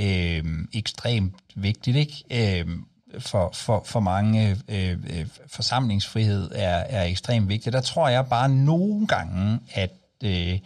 øh, 0.00 0.44
ekstremt 0.72 1.34
vigtigt, 1.54 1.96
ikke? 1.96 2.24
Øh, 2.30 2.78
for, 3.18 3.50
for, 3.54 3.82
for 3.84 4.00
mange 4.00 4.56
øh, 4.68 4.90
øh, 4.90 5.26
forsamlingsfrihed 5.46 6.50
er, 6.54 6.76
er 6.76 7.04
ekstremt 7.04 7.48
vigtigt. 7.48 7.72
Der 7.72 7.80
tror 7.80 8.08
jeg 8.08 8.28
bare 8.28 8.48
nogle 8.48 9.06
gange, 9.06 9.60
at, 9.74 9.92
øh, 10.24 10.58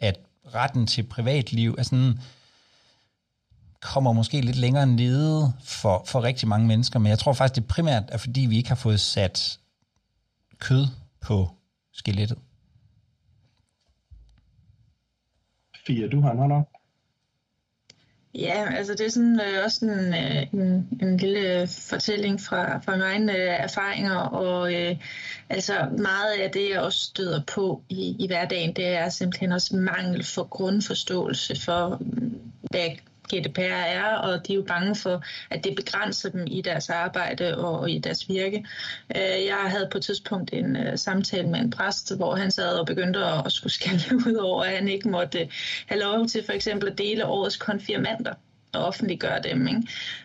at 0.00 0.18
retten 0.54 0.86
til 0.86 1.02
privatliv 1.02 1.74
er 1.78 1.82
sådan, 1.82 2.18
kommer 3.80 4.12
måske 4.12 4.40
lidt 4.40 4.56
længere 4.56 4.86
nede 4.86 5.52
for, 5.64 6.04
for 6.06 6.22
rigtig 6.22 6.48
mange 6.48 6.66
mennesker, 6.66 6.98
men 6.98 7.10
jeg 7.10 7.18
tror 7.18 7.32
faktisk, 7.32 7.56
det 7.56 7.68
primært 7.68 8.02
er, 8.08 8.16
fordi 8.16 8.40
vi 8.40 8.56
ikke 8.56 8.68
har 8.68 8.76
fået 8.76 9.00
sat 9.00 9.58
kød 10.58 10.86
på 11.20 11.50
skelettet. 11.92 12.38
Fia, 15.86 16.08
du 16.08 16.20
har 16.20 16.30
en 16.30 16.38
hånd 16.38 16.52
op. 16.52 16.75
Ja, 18.38 18.74
altså 18.76 18.92
det 18.92 19.06
er 19.06 19.10
sådan 19.10 19.40
øh, 19.40 19.64
også 19.64 19.84
en, 19.84 20.14
øh, 20.14 20.46
en, 20.52 20.88
en 21.02 21.16
lille 21.16 21.68
fortælling 21.68 22.40
fra, 22.40 22.78
fra 22.78 22.92
mine 22.92 23.04
egne 23.04 23.32
øh, 23.32 23.60
erfaringer, 23.60 24.16
og 24.16 24.74
øh, 24.74 24.96
altså 25.48 25.72
meget 25.98 26.32
af 26.40 26.50
det, 26.50 26.70
jeg 26.70 26.80
også 26.80 27.00
støder 27.00 27.42
på 27.54 27.82
i, 27.88 28.16
i 28.18 28.26
hverdagen, 28.26 28.72
det 28.76 28.86
er 28.86 29.08
simpelthen 29.08 29.52
også 29.52 29.76
mangel 29.76 30.24
for 30.24 30.44
grundforståelse 30.44 31.60
for, 31.60 31.96
mm, 32.00 32.40
hvad 32.70 32.90
GDPR 33.34 33.60
er, 33.60 34.14
og 34.14 34.46
de 34.46 34.52
er 34.52 34.56
jo 34.56 34.62
bange 34.62 34.94
for, 34.94 35.22
at 35.50 35.64
det 35.64 35.76
begrænser 35.76 36.30
dem 36.30 36.44
i 36.46 36.60
deres 36.60 36.90
arbejde 36.90 37.58
og 37.58 37.90
i 37.90 37.98
deres 37.98 38.28
virke. 38.28 38.66
Øh, 39.16 39.46
jeg 39.46 39.64
havde 39.66 39.88
på 39.92 39.98
et 39.98 40.04
tidspunkt 40.04 40.52
en 40.52 40.76
øh, 40.76 40.98
samtale 40.98 41.48
med 41.48 41.60
en 41.60 41.70
præst, 41.70 42.16
hvor 42.16 42.34
han 42.34 42.50
sad 42.50 42.78
og 42.78 42.86
begyndte 42.86 43.18
at, 43.18 43.46
at 43.46 43.52
skulle 43.52 43.72
skælde 43.72 44.16
ud 44.28 44.34
over, 44.34 44.64
at 44.64 44.74
han 44.74 44.88
ikke 44.88 45.08
måtte 45.08 45.40
øh, 45.40 45.46
have 45.86 46.00
lov 46.00 46.26
til 46.26 46.44
for 46.44 46.52
eksempel 46.52 46.88
at 46.90 46.98
dele 46.98 47.26
årets 47.26 47.56
konfirmander 47.56 48.34
og 48.72 48.84
offentliggøre 48.84 49.42
dem. 49.42 49.68
Ikke? 49.68 49.82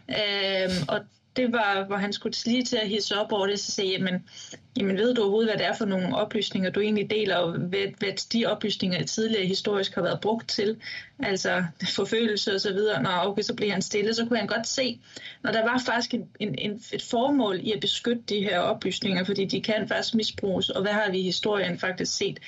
Øhm, 0.09 0.87
og 0.87 0.99
det 1.35 1.51
var, 1.51 1.83
hvor 1.83 1.95
han 1.95 2.13
skulle 2.13 2.35
lige 2.45 2.63
til 2.63 2.77
at 2.77 2.89
hisse 2.89 3.19
op 3.19 3.31
over 3.31 3.47
det, 3.47 3.59
så 3.59 3.71
sagde 3.71 3.91
jamen, 3.91 4.29
jamen 4.77 4.97
ved 4.97 5.15
du 5.15 5.21
overhovedet, 5.21 5.51
hvad 5.51 5.57
det 5.57 5.67
er 5.67 5.73
for 5.77 5.85
nogle 5.85 6.15
oplysninger, 6.15 6.69
du 6.69 6.79
egentlig 6.79 7.09
deler, 7.09 7.35
og 7.35 7.51
hvad, 7.51 7.99
hvad 7.99 8.29
de 8.33 8.45
oplysninger 8.45 9.05
tidligere 9.05 9.45
historisk 9.45 9.95
har 9.95 10.01
været 10.01 10.21
brugt 10.21 10.49
til, 10.49 10.77
altså 11.19 11.63
forfølgelse 11.95 12.55
og 12.55 12.61
så 12.61 12.73
videre. 12.73 13.03
Nå, 13.03 13.09
okay, 13.23 13.41
så 13.41 13.55
blev 13.55 13.71
han 13.71 13.81
stille, 13.81 14.13
så 14.13 14.25
kunne 14.25 14.39
han 14.39 14.47
godt 14.47 14.67
se, 14.67 14.99
når 15.43 15.51
der 15.51 15.63
var 15.63 15.81
faktisk 15.85 16.13
en, 16.13 16.29
en, 16.39 16.55
en, 16.57 16.83
et 16.93 17.01
formål 17.01 17.59
i 17.59 17.71
at 17.71 17.79
beskytte 17.79 18.21
de 18.29 18.43
her 18.43 18.59
oplysninger, 18.59 19.23
fordi 19.23 19.45
de 19.45 19.61
kan 19.61 19.87
faktisk 19.87 20.15
misbruges, 20.15 20.69
og 20.69 20.81
hvad 20.81 20.91
har 20.91 21.11
vi 21.11 21.19
i 21.19 21.23
historien 21.23 21.79
faktisk 21.79 22.17
set? 22.17 22.39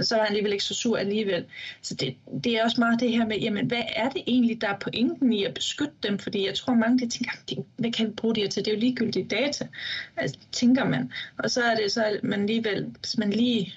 Så 0.00 0.14
var 0.14 0.22
han 0.22 0.30
alligevel 0.30 0.52
ikke 0.52 0.64
så 0.64 0.74
sur 0.74 0.96
alligevel. 0.96 1.44
Så 1.82 1.94
det, 1.94 2.16
det 2.44 2.56
er 2.56 2.64
også 2.64 2.80
meget 2.80 3.00
det 3.00 3.12
her 3.12 3.26
med, 3.26 3.38
jamen 3.38 3.66
hvad 3.66 3.82
er 3.96 4.08
det 4.08 4.22
egentlig, 4.26 4.60
der 4.60 4.68
er 4.68 4.78
pointen 4.78 5.32
i 5.32 5.44
at 5.44 5.54
beskytte 5.54 5.94
dem? 6.02 6.18
Fordi 6.18 6.46
jeg 6.46 6.54
tror 6.54 6.74
mange, 6.74 6.98
de 6.98 7.08
tænker, 7.08 7.62
hvad 7.76 7.92
kan 7.92 8.06
vi 8.06 8.12
bruge 8.12 8.34
det 8.34 8.42
her 8.42 8.50
til? 8.50 8.64
Det 8.64 8.70
er 8.70 8.74
jo 8.74 8.80
ligegyldigt 8.80 9.30
data, 9.30 9.68
altså, 10.16 10.38
tænker 10.52 10.84
man. 10.84 11.12
Og 11.38 11.50
så 11.50 11.62
er 11.62 11.74
det 11.74 11.92
så, 11.92 12.04
at 12.04 12.24
man 12.24 12.40
alligevel, 12.40 12.94
hvis 13.00 13.18
man 13.18 13.30
lige 13.30 13.74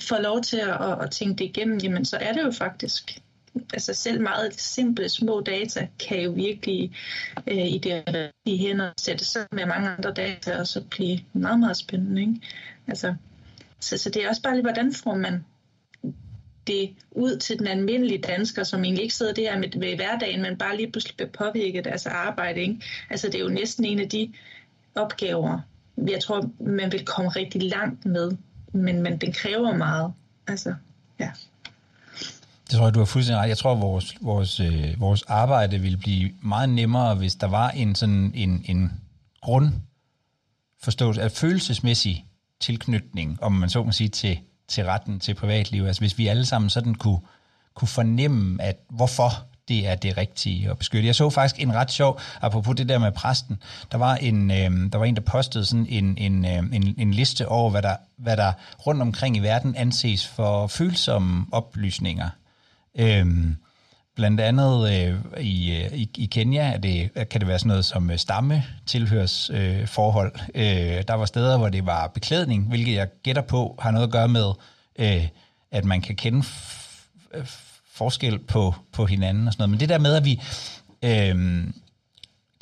får 0.00 0.18
lov 0.18 0.42
til 0.42 0.56
at, 0.56 1.02
at 1.02 1.10
tænke 1.10 1.38
det 1.38 1.44
igennem, 1.44 1.78
jamen 1.78 2.04
så 2.04 2.16
er 2.16 2.32
det 2.32 2.42
jo 2.42 2.50
faktisk 2.50 3.20
altså 3.72 3.94
selv 3.94 4.20
meget 4.20 4.60
simple 4.60 5.08
små 5.08 5.40
data 5.40 5.88
kan 5.98 6.20
jo 6.20 6.30
virkelig 6.30 6.92
øh, 7.46 7.66
i 7.66 7.78
de 7.78 8.02
rigtige 8.06 8.58
hænder 8.58 8.90
sætte 9.00 9.24
sammen 9.24 9.48
med 9.52 9.66
mange 9.66 9.88
andre 9.88 10.12
data 10.12 10.58
og 10.58 10.66
så 10.66 10.84
blive 10.90 11.18
meget, 11.32 11.60
meget 11.60 11.76
spændende. 11.76 12.20
Ikke? 12.20 12.34
Altså, 12.86 13.14
så, 13.80 13.98
så 13.98 14.10
det 14.10 14.24
er 14.24 14.28
også 14.28 14.42
bare 14.42 14.54
lige, 14.54 14.62
hvordan 14.62 14.94
får 14.94 15.14
man 15.14 15.44
det 16.66 16.90
ud 17.10 17.38
til 17.38 17.58
den 17.58 17.66
almindelige 17.66 18.22
dansker, 18.22 18.64
som 18.64 18.84
egentlig 18.84 19.02
ikke 19.02 19.14
sidder 19.14 19.32
der 19.32 19.58
med, 19.58 19.78
med 19.78 19.96
hverdagen, 19.96 20.42
men 20.42 20.58
bare 20.58 20.76
lige 20.76 20.90
pludselig 20.90 21.16
bliver 21.16 21.30
påvirket 21.30 21.78
af 21.78 21.84
deres 21.84 22.06
arbejde. 22.06 22.60
Ikke? 22.60 22.80
Altså 23.10 23.26
det 23.26 23.34
er 23.34 23.44
jo 23.44 23.48
næsten 23.48 23.84
en 23.84 23.98
af 23.98 24.08
de 24.08 24.32
opgaver, 24.94 25.60
jeg 25.96 26.22
tror, 26.22 26.50
man 26.60 26.92
vil 26.92 27.04
komme 27.04 27.30
rigtig 27.30 27.62
langt 27.62 28.06
med, 28.06 28.32
men, 28.72 29.02
men 29.02 29.16
den 29.16 29.32
kræver 29.32 29.76
meget. 29.76 30.12
Altså, 30.46 30.74
ja. 31.20 31.30
Det 32.70 32.76
tror 32.76 32.84
jeg, 32.84 32.94
du 32.94 32.98
har 32.98 33.06
fuldstændig 33.06 33.40
ret. 33.40 33.48
Jeg 33.48 33.58
tror, 33.58 33.74
vores, 33.74 34.14
vores, 34.20 34.60
øh, 34.60 35.00
vores 35.00 35.22
arbejde 35.22 35.78
ville 35.78 35.98
blive 35.98 36.30
meget 36.42 36.68
nemmere, 36.68 37.14
hvis 37.14 37.34
der 37.34 37.46
var 37.46 37.70
en 37.70 37.94
sådan 37.94 38.32
en, 38.34 38.64
en 38.68 38.92
grund 39.40 39.72
forståelse, 40.82 41.22
at 41.22 41.32
følelsesmæssig 41.32 42.26
tilknytning, 42.60 43.42
om 43.42 43.52
man 43.52 43.70
så 43.70 43.82
må 43.82 43.92
sige, 43.92 44.08
til, 44.08 44.38
til 44.68 44.84
retten 44.84 45.20
til 45.20 45.34
privatliv. 45.34 45.84
Altså 45.84 46.00
hvis 46.00 46.18
vi 46.18 46.26
alle 46.26 46.46
sammen 46.46 46.70
sådan 46.70 46.94
kunne, 46.94 47.20
kunne 47.74 47.88
fornemme, 47.88 48.62
at 48.62 48.76
hvorfor 48.90 49.30
det 49.68 49.88
er 49.88 49.94
det 49.94 50.16
rigtige 50.16 50.70
at 50.70 50.78
beskytte. 50.78 51.06
Jeg 51.06 51.14
så 51.14 51.30
faktisk 51.30 51.62
en 51.62 51.74
ret 51.74 51.90
sjov, 51.90 52.20
apropos 52.40 52.76
det 52.76 52.88
der 52.88 52.98
med 52.98 53.12
præsten, 53.12 53.62
der 53.92 53.98
var 53.98 54.14
en, 54.16 54.50
øh, 54.50 54.92
der, 54.92 54.96
var 54.98 55.04
en 55.04 55.16
der 55.16 55.22
postede 55.22 55.64
sådan 55.64 55.86
en, 55.88 56.18
en, 56.18 56.44
øh, 56.44 56.58
en, 56.72 56.94
en 56.98 57.14
liste 57.14 57.48
over, 57.48 57.70
hvad 57.70 57.82
der, 57.82 57.96
hvad 58.16 58.36
der 58.36 58.52
rundt 58.86 59.02
omkring 59.02 59.36
i 59.36 59.40
verden 59.40 59.76
anses 59.76 60.26
for 60.26 60.66
følsomme 60.66 61.46
oplysninger. 61.52 62.28
Øhm, 62.98 63.56
blandt 64.14 64.40
andet 64.40 64.92
øh, 64.92 65.42
i, 65.44 65.76
øh, 65.76 65.92
i, 65.92 66.10
i 66.16 66.26
Kenya 66.26 66.62
er 66.62 66.78
det, 66.78 67.10
kan 67.30 67.40
det 67.40 67.48
være 67.48 67.58
sådan 67.58 67.68
noget 67.68 67.84
som 67.84 68.10
stamme 68.16 68.64
tilhørsforhold. 68.86 69.80
Øh, 69.80 69.88
forhold. 69.88 70.32
Øh, 70.54 70.96
øh, 70.96 71.02
der 71.08 71.14
var 71.14 71.26
steder, 71.26 71.58
hvor 71.58 71.68
det 71.68 71.86
var 71.86 72.06
beklædning, 72.06 72.68
hvilket 72.68 72.94
jeg 72.94 73.08
gætter 73.22 73.42
på 73.42 73.78
har 73.78 73.90
noget 73.90 74.06
at 74.06 74.12
gøre 74.12 74.28
med, 74.28 74.52
øh, 74.98 75.28
at 75.70 75.84
man 75.84 76.00
kan 76.00 76.16
kende 76.16 76.42
forskel 77.94 78.38
på, 78.38 78.74
på 78.92 79.06
hinanden 79.06 79.46
og 79.46 79.52
sådan 79.52 79.62
noget. 79.62 79.70
Men 79.70 79.80
det 79.80 79.88
der 79.88 79.98
med, 79.98 80.14
at 80.14 80.24
vi, 80.24 80.40
øh, 81.02 81.64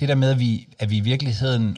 det 0.00 0.08
der 0.08 0.14
med, 0.14 0.30
at 0.30 0.38
vi, 0.38 0.68
at 0.78 0.90
vi 0.90 0.96
i 0.96 1.00
virkeligheden, 1.00 1.76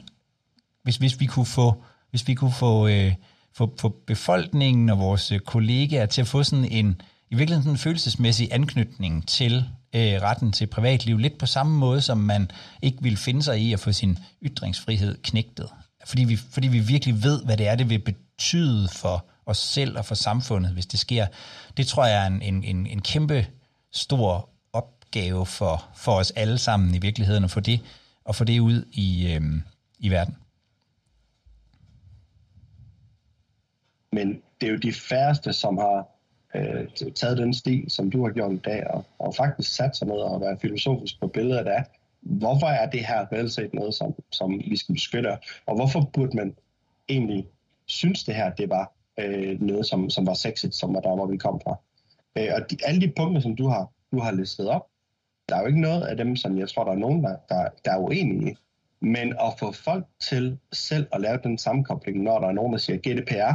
hvis, 0.83 0.97
hvis 0.97 1.19
vi 1.19 1.25
kunne 1.25 1.45
få, 1.45 1.83
hvis 2.09 2.27
vi 2.27 2.33
kunne 2.33 2.53
få, 2.53 2.87
øh, 2.87 3.13
få, 3.53 3.75
få 3.79 3.89
befolkningen 4.07 4.89
og 4.89 4.99
vores 4.99 5.33
kollegaer 5.45 6.05
til 6.05 6.21
at 6.21 6.27
få 6.27 6.43
sådan 6.43 6.65
en, 6.65 7.01
i 7.29 7.35
virkeligheden 7.35 7.63
sådan 7.63 7.73
en 7.73 7.77
følelsesmæssig 7.77 8.49
anknytning 8.51 9.27
til 9.27 9.69
øh, 9.95 10.21
retten 10.21 10.51
til 10.51 10.67
privatliv, 10.67 11.17
lidt 11.17 11.37
på 11.37 11.45
samme 11.45 11.77
måde, 11.77 12.01
som 12.01 12.17
man 12.17 12.51
ikke 12.81 12.97
vil 13.01 13.17
finde 13.17 13.43
sig 13.43 13.59
i 13.59 13.73
at 13.73 13.79
få 13.79 13.91
sin 13.91 14.17
ytringsfrihed 14.43 15.17
knægtet. 15.23 15.69
Fordi 16.05 16.23
vi, 16.23 16.35
fordi 16.35 16.67
vi 16.67 16.79
virkelig 16.79 17.23
ved, 17.23 17.45
hvad 17.45 17.57
det 17.57 17.67
er, 17.67 17.75
det 17.75 17.89
vil 17.89 17.99
betyde 17.99 18.87
for 18.87 19.25
os 19.45 19.57
selv 19.57 19.97
og 19.97 20.05
for 20.05 20.15
samfundet, 20.15 20.71
hvis 20.71 20.85
det 20.85 20.99
sker. 20.99 21.27
Det 21.77 21.87
tror 21.87 22.05
jeg 22.05 22.23
er 22.23 22.27
en, 22.27 22.41
en, 22.41 22.63
en, 22.63 22.87
en 22.87 23.01
kæmpe 23.01 23.47
stor 23.91 24.49
opgave 24.73 25.45
for, 25.45 25.85
for 25.95 26.11
os 26.11 26.31
alle 26.31 26.57
sammen 26.57 26.95
i 26.95 26.99
virkeligheden, 26.99 27.43
at 27.43 27.51
få 27.51 27.59
det, 27.59 27.79
at 28.29 28.35
få 28.35 28.43
det 28.43 28.59
ud 28.59 28.85
i, 28.91 29.33
øh, 29.33 29.41
i 29.99 30.09
verden. 30.09 30.35
Men 34.11 34.41
det 34.61 34.67
er 34.67 34.71
jo 34.71 34.77
de 34.77 34.93
færreste, 34.93 35.53
som 35.53 35.77
har 35.77 36.14
øh, 36.55 37.11
taget 37.15 37.37
den 37.37 37.53
sti, 37.53 37.85
som 37.89 38.11
du 38.11 38.25
har 38.25 38.31
gjort 38.33 38.53
i 38.53 38.57
dag, 38.57 38.87
og, 38.87 39.05
og 39.19 39.35
faktisk 39.35 39.75
sat 39.75 39.97
sig 39.97 40.07
ned 40.07 40.15
og 40.15 40.41
være 40.41 40.57
filosofisk 40.61 41.19
på 41.19 41.27
billedet 41.27 41.67
af, 41.67 41.83
hvorfor 42.21 42.67
er 42.67 42.89
det 42.89 43.05
her 43.05 43.31
reelt 43.31 43.51
set 43.51 43.73
noget, 43.73 43.93
som, 43.93 44.15
som 44.31 44.61
vi 44.69 44.77
skal 44.77 44.95
beskytte, 44.95 45.37
og 45.65 45.75
hvorfor 45.75 46.09
burde 46.13 46.37
man 46.37 46.55
egentlig 47.09 47.47
synes 47.85 48.23
det 48.23 48.35
her, 48.35 48.49
det 48.49 48.69
var 48.69 48.93
øh, 49.19 49.61
noget, 49.61 49.85
som, 49.85 50.09
som 50.09 50.27
var 50.27 50.33
sexet, 50.33 50.75
som 50.75 50.93
var 50.93 50.99
der, 50.99 51.15
hvor 51.15 51.25
vi 51.25 51.37
kom 51.37 51.61
fra. 51.63 51.75
Øh, 52.37 52.49
og 52.55 52.71
de, 52.71 52.77
alle 52.85 53.01
de 53.01 53.13
punkter, 53.17 53.41
som 53.41 53.55
du 53.55 53.67
har, 53.67 53.89
du 54.11 54.19
har 54.19 54.31
listet 54.31 54.69
op, 54.69 54.87
der 55.49 55.55
er 55.55 55.59
jo 55.59 55.67
ikke 55.67 55.81
noget 55.81 56.01
af 56.01 56.17
dem, 56.17 56.35
som 56.35 56.59
jeg 56.59 56.69
tror, 56.69 56.83
der 56.83 56.91
er 56.91 56.95
nogen, 56.95 57.23
der, 57.23 57.35
der, 57.49 57.69
der 57.85 57.91
er 57.91 57.97
uenige 57.97 58.51
i. 58.51 58.55
Men 58.99 59.33
at 59.33 59.53
få 59.59 59.71
folk 59.71 60.05
til 60.19 60.59
selv 60.73 61.07
at 61.11 61.21
lave 61.21 61.39
den 61.43 61.57
sammenkobling, 61.57 62.23
når 62.23 62.39
der 62.39 62.47
er 62.47 62.51
nogen, 62.51 62.73
der 62.73 62.79
siger 62.79 62.97
GDPR, 62.97 63.53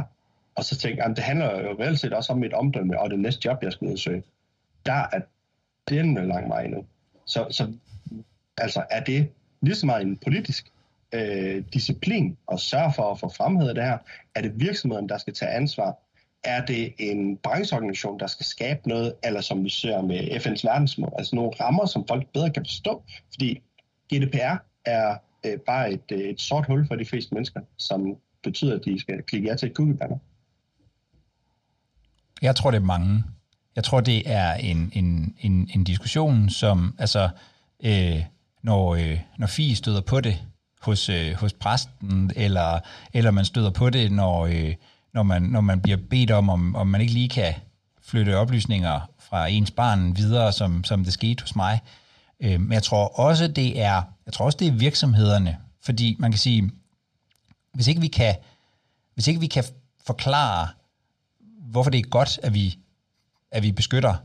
og 0.55 0.63
så 0.63 0.77
tænkte 0.77 1.03
jeg, 1.03 1.15
det 1.15 1.23
handler 1.23 1.61
jo 1.61 1.75
reelt 1.79 1.99
set 1.99 2.13
også 2.13 2.33
om 2.33 2.39
mit 2.39 2.53
omdømme 2.53 2.99
og 2.99 3.09
det 3.09 3.19
næste 3.19 3.41
job, 3.45 3.63
jeg 3.63 3.73
skal 3.73 3.87
udsøge. 3.87 4.23
Der 4.85 4.93
er 5.11 5.21
den 5.89 6.27
lang 6.27 6.49
vej 6.49 6.67
nu. 6.67 6.85
Så, 7.25 7.47
så 7.49 7.73
altså, 8.57 8.83
er 8.89 9.03
det 9.03 9.29
lige 9.61 9.75
så 9.75 9.85
meget 9.85 10.01
en 10.01 10.17
politisk 10.17 10.71
øh, 11.13 11.63
disciplin 11.73 12.37
at 12.51 12.59
sørge 12.59 12.93
for 12.93 13.11
at 13.11 13.19
få 13.19 13.29
fremhævet 13.29 13.75
det 13.75 13.83
her? 13.83 13.97
Er 14.35 14.41
det 14.41 14.59
virksomheden, 14.59 15.09
der 15.09 15.17
skal 15.17 15.33
tage 15.33 15.51
ansvar? 15.51 15.97
Er 16.43 16.65
det 16.65 16.93
en 16.99 17.37
brancheorganisation, 17.37 18.19
der 18.19 18.27
skal 18.27 18.45
skabe 18.45 18.89
noget, 18.89 19.13
eller 19.23 19.41
som 19.41 19.63
vi 19.63 19.69
ser 19.69 20.01
med 20.01 20.19
FN's 20.19 20.67
verdensmål, 20.67 21.13
altså 21.17 21.35
nogle 21.35 21.51
rammer, 21.59 21.85
som 21.85 22.07
folk 22.07 22.27
bedre 22.33 22.49
kan 22.49 22.65
forstå? 22.65 23.03
Fordi 23.33 23.61
GDPR 24.13 24.55
er 24.85 25.15
øh, 25.45 25.59
bare 25.59 25.91
et, 25.91 26.11
øh, 26.11 26.19
et 26.19 26.41
sort 26.41 26.65
hul 26.65 26.87
for 26.87 26.95
de 26.95 27.05
fleste 27.05 27.33
mennesker, 27.33 27.61
som 27.77 28.17
betyder, 28.43 28.75
at 28.75 28.85
de 28.85 28.99
skal 28.99 29.23
klikke 29.23 29.47
ja 29.47 29.55
til 29.55 29.69
et 29.69 29.75
cookie 29.75 29.97
banner. 29.97 30.17
Jeg 32.41 32.55
tror, 32.55 32.71
det 32.71 32.77
er 32.77 32.85
mange. 32.85 33.23
Jeg 33.75 33.83
tror, 33.83 34.01
det 34.01 34.23
er 34.25 34.53
en, 34.53 34.91
en, 34.93 35.35
en, 35.39 35.69
en 35.73 35.83
diskussion, 35.83 36.49
som, 36.49 36.95
altså, 36.99 37.29
øh, 37.83 38.23
når, 38.63 38.95
øh, 38.95 39.19
når 39.37 39.47
FI 39.47 39.75
støder 39.75 40.01
på 40.01 40.21
det 40.21 40.43
hos, 40.81 41.09
øh, 41.09 41.33
hos 41.33 41.53
præsten, 41.53 42.31
eller, 42.35 42.79
eller 43.13 43.31
man 43.31 43.45
støder 43.45 43.69
på 43.69 43.89
det, 43.89 44.11
når, 44.11 44.45
øh, 44.45 44.75
når, 45.13 45.23
man, 45.23 45.41
når 45.41 45.61
man 45.61 45.81
bliver 45.81 45.97
bedt 46.09 46.31
om, 46.31 46.49
om, 46.49 46.75
om 46.75 46.87
man 46.87 47.01
ikke 47.01 47.13
lige 47.13 47.29
kan 47.29 47.53
flytte 48.01 48.37
oplysninger 48.37 49.09
fra 49.19 49.47
ens 49.47 49.71
barn 49.71 50.17
videre, 50.17 50.51
som, 50.51 50.83
som 50.83 51.03
det 51.03 51.13
skete 51.13 51.41
hos 51.41 51.55
mig. 51.55 51.79
Øh, 52.39 52.61
men 52.61 52.71
jeg 52.71 52.83
tror 52.83 53.19
også, 53.19 53.47
det 53.47 53.81
er, 53.81 54.01
jeg 54.25 54.33
tror 54.33 54.45
også, 54.45 54.57
det 54.57 54.67
er 54.67 54.71
virksomhederne, 54.71 55.57
fordi 55.83 56.15
man 56.19 56.31
kan 56.31 56.39
sige, 56.39 56.71
hvis 57.73 57.87
ikke 57.87 58.01
vi 58.01 58.07
kan, 58.07 58.35
hvis 59.13 59.27
ikke 59.27 59.39
vi 59.39 59.47
kan 59.47 59.63
forklare 60.05 60.67
hvorfor 61.71 61.89
det 61.89 61.99
er 61.99 62.09
godt, 62.09 62.39
at 62.43 62.53
vi, 62.53 62.77
at 63.51 63.63
vi 63.63 63.71
beskytter, 63.71 64.15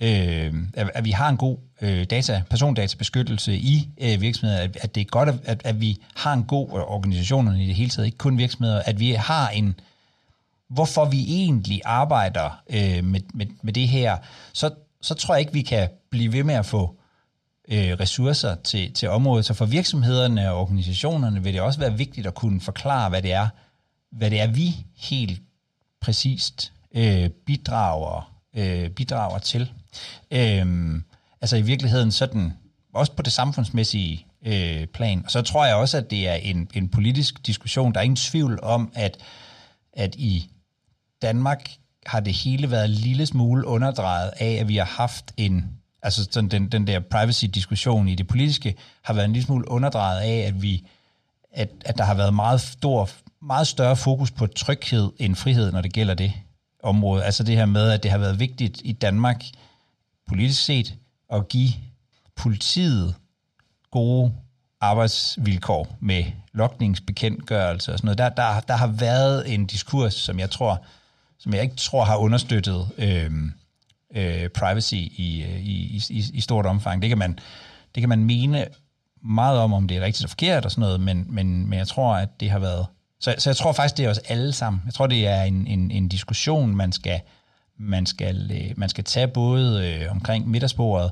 øh, 0.00 0.54
at, 0.74 0.90
at 0.94 1.04
vi 1.04 1.10
har 1.10 1.28
en 1.28 1.36
god 1.36 1.58
øh, 1.80 2.04
data, 2.04 2.42
persondatabeskyttelse 2.50 3.56
i 3.56 3.88
øh, 4.00 4.20
virksomheder, 4.20 4.60
at, 4.60 4.78
at 4.80 4.94
det 4.94 5.00
er 5.00 5.04
godt, 5.04 5.28
at, 5.44 5.62
at 5.64 5.80
vi 5.80 5.98
har 6.14 6.32
en 6.32 6.44
god 6.44 6.68
øh, 6.68 6.74
organisation 6.74 7.56
i 7.56 7.66
det 7.66 7.74
hele 7.74 7.90
taget, 7.90 8.06
ikke 8.06 8.18
kun 8.18 8.38
virksomheder, 8.38 8.82
at 8.82 9.00
vi 9.00 9.10
har 9.10 9.48
en, 9.48 9.80
hvorfor 10.68 11.04
vi 11.04 11.24
egentlig 11.28 11.80
arbejder 11.84 12.62
øh, 12.70 13.04
med, 13.04 13.20
med, 13.34 13.46
med 13.62 13.72
det 13.72 13.88
her, 13.88 14.16
så, 14.52 14.70
så 15.00 15.14
tror 15.14 15.34
jeg 15.34 15.40
ikke, 15.40 15.52
vi 15.52 15.62
kan 15.62 15.88
blive 16.10 16.32
ved 16.32 16.44
med 16.44 16.54
at 16.54 16.66
få 16.66 16.96
øh, 17.68 17.92
ressourcer 18.00 18.54
til, 18.54 18.92
til 18.92 19.08
området. 19.08 19.44
Så 19.44 19.54
for 19.54 19.66
virksomhederne 19.66 20.50
og 20.50 20.60
organisationerne 20.60 21.42
vil 21.42 21.52
det 21.52 21.60
også 21.60 21.80
være 21.80 21.96
vigtigt 21.96 22.26
at 22.26 22.34
kunne 22.34 22.60
forklare, 22.60 23.08
hvad 23.08 23.22
det 23.22 23.32
er, 23.32 23.48
hvad 24.10 24.30
det 24.30 24.40
er 24.40 24.46
vi 24.46 24.76
helt 24.96 25.42
præcist 26.00 26.72
øh, 26.94 27.30
bidrager, 27.30 28.32
øh, 28.56 28.90
bidrager 28.90 29.38
til. 29.38 29.72
Øh, 30.30 30.94
altså 31.40 31.56
i 31.56 31.62
virkeligheden 31.62 32.12
sådan, 32.12 32.52
også 32.94 33.12
på 33.12 33.22
det 33.22 33.32
samfundsmæssige 33.32 34.26
øh, 34.46 34.86
plan. 34.86 35.22
Og 35.24 35.30
så 35.30 35.42
tror 35.42 35.66
jeg 35.66 35.74
også, 35.74 35.96
at 35.96 36.10
det 36.10 36.28
er 36.28 36.34
en, 36.34 36.68
en 36.74 36.88
politisk 36.88 37.46
diskussion. 37.46 37.92
Der 37.92 38.00
er 38.00 38.04
ingen 38.04 38.16
tvivl 38.16 38.58
om, 38.62 38.92
at, 38.94 39.16
at 39.92 40.14
i 40.14 40.50
Danmark 41.22 41.70
har 42.06 42.20
det 42.20 42.32
hele 42.32 42.70
været 42.70 42.84
en 42.84 42.90
lille 42.90 43.26
smule 43.26 43.66
underdrejet 43.66 44.30
af, 44.36 44.52
at 44.60 44.68
vi 44.68 44.76
har 44.76 44.84
haft 44.84 45.32
en, 45.36 45.64
altså 46.02 46.28
sådan 46.30 46.50
den, 46.50 46.68
den 46.68 46.86
der 46.86 47.00
privacy-diskussion 47.00 48.08
i 48.08 48.14
det 48.14 48.26
politiske, 48.26 48.74
har 49.02 49.14
været 49.14 49.24
en 49.24 49.32
lille 49.32 49.46
smule 49.46 49.70
underdrejet 49.70 50.20
af, 50.20 50.46
at 50.46 50.62
vi 50.62 50.86
at, 51.52 51.70
at 51.84 51.98
der 51.98 52.04
har 52.04 52.14
været 52.14 52.34
meget, 52.34 52.60
stor, 52.60 53.08
meget 53.42 53.66
større 53.66 53.96
fokus 53.96 54.30
på 54.30 54.46
tryghed 54.46 55.10
end 55.18 55.36
frihed, 55.36 55.72
når 55.72 55.80
det 55.80 55.92
gælder 55.92 56.14
det 56.14 56.32
område. 56.82 57.24
Altså 57.24 57.42
det 57.42 57.56
her 57.56 57.66
med, 57.66 57.90
at 57.90 58.02
det 58.02 58.10
har 58.10 58.18
været 58.18 58.38
vigtigt 58.38 58.80
i 58.84 58.92
Danmark 58.92 59.44
politisk 60.28 60.64
set 60.64 60.94
at 61.32 61.48
give 61.48 61.70
politiet 62.36 63.14
gode 63.90 64.32
arbejdsvilkår 64.80 65.96
med 66.00 66.24
lokningsbekendtgørelse 66.52 67.92
og 67.92 67.98
sådan 67.98 68.06
noget. 68.06 68.18
Der, 68.18 68.28
der, 68.28 68.60
der 68.60 68.74
har 68.76 68.86
været 68.86 69.54
en 69.54 69.66
diskurs, 69.66 70.14
som 70.14 70.38
jeg 70.38 70.50
tror, 70.50 70.84
som 71.38 71.54
jeg 71.54 71.62
ikke 71.62 71.76
tror 71.76 72.04
har 72.04 72.16
understøttet 72.16 72.88
øh, 72.98 73.32
øh, 74.14 74.48
privacy 74.48 74.94
øh, 74.94 75.00
i, 75.00 75.42
i, 75.60 76.02
i, 76.10 76.24
i 76.32 76.40
stort 76.40 76.66
omfang. 76.66 77.02
Det 77.02 77.08
kan, 77.08 77.18
man, 77.18 77.38
det 77.94 78.00
kan 78.00 78.08
man 78.08 78.24
mene 78.24 78.66
meget 79.22 79.58
om, 79.58 79.72
om 79.72 79.88
det 79.88 79.96
er 79.96 80.00
rigtigt 80.00 80.24
og 80.24 80.30
forkert 80.30 80.64
og 80.64 80.70
sådan 80.70 80.82
noget, 80.82 81.00
men, 81.00 81.26
men, 81.28 81.68
men 81.68 81.78
jeg 81.78 81.88
tror, 81.88 82.14
at 82.14 82.40
det 82.40 82.50
har 82.50 82.58
været... 82.58 82.86
Så, 83.20 83.34
så 83.38 83.50
jeg 83.50 83.56
tror 83.56 83.72
faktisk, 83.72 83.96
det 83.96 84.04
er 84.04 84.10
os 84.10 84.18
alle 84.18 84.52
sammen. 84.52 84.82
Jeg 84.86 84.94
tror, 84.94 85.06
det 85.06 85.26
er 85.26 85.42
en, 85.42 85.66
en, 85.66 85.90
en 85.90 86.08
diskussion, 86.08 86.76
man 86.76 86.92
skal, 86.92 87.20
man 87.76 88.06
skal, 88.06 88.50
øh, 88.52 88.72
man 88.76 88.88
skal 88.88 89.04
tage 89.04 89.28
både 89.28 89.88
øh, 89.88 90.10
omkring 90.10 90.48
middagsbordet, 90.48 91.10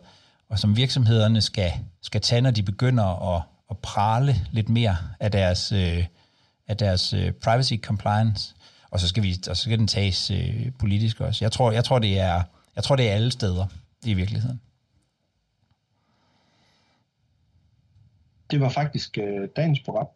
og 0.49 0.59
som 0.59 0.77
virksomhederne 0.77 1.41
skal, 1.41 1.73
skal 2.03 2.21
tage, 2.21 2.41
når 2.41 2.51
de 2.51 2.63
begynder 2.63 3.37
at, 3.37 3.43
at 3.71 3.79
prale 3.79 4.37
lidt 4.53 4.69
mere 4.69 4.97
af 5.21 5.31
deres, 5.31 5.73
øh, 5.73 6.05
af 6.69 6.77
deres 6.77 7.13
øh, 7.13 7.33
privacy 7.33 7.75
compliance, 7.83 8.55
og 8.91 9.01
så 9.01 9.09
skal, 9.09 9.23
vi, 9.23 9.35
og 9.51 9.57
så 9.57 9.63
skal 9.63 9.79
den 9.79 9.89
tages 9.89 10.31
øh, 10.31 10.73
politisk 10.79 11.21
også. 11.21 11.45
Jeg 11.45 11.53
tror, 11.53 11.73
jeg, 11.73 11.85
tror, 11.85 11.99
det 11.99 12.19
er, 12.19 12.43
jeg 12.77 12.85
tror, 12.85 12.97
det 12.97 13.11
er 13.11 13.15
alle 13.15 13.33
steder 13.33 13.67
i 14.05 14.15
virkeligheden. 14.15 14.61
Det 18.51 18.61
var 18.61 18.69
faktisk 18.69 19.19
øh, 19.19 19.49
dagens 19.57 19.81
program. 19.81 20.07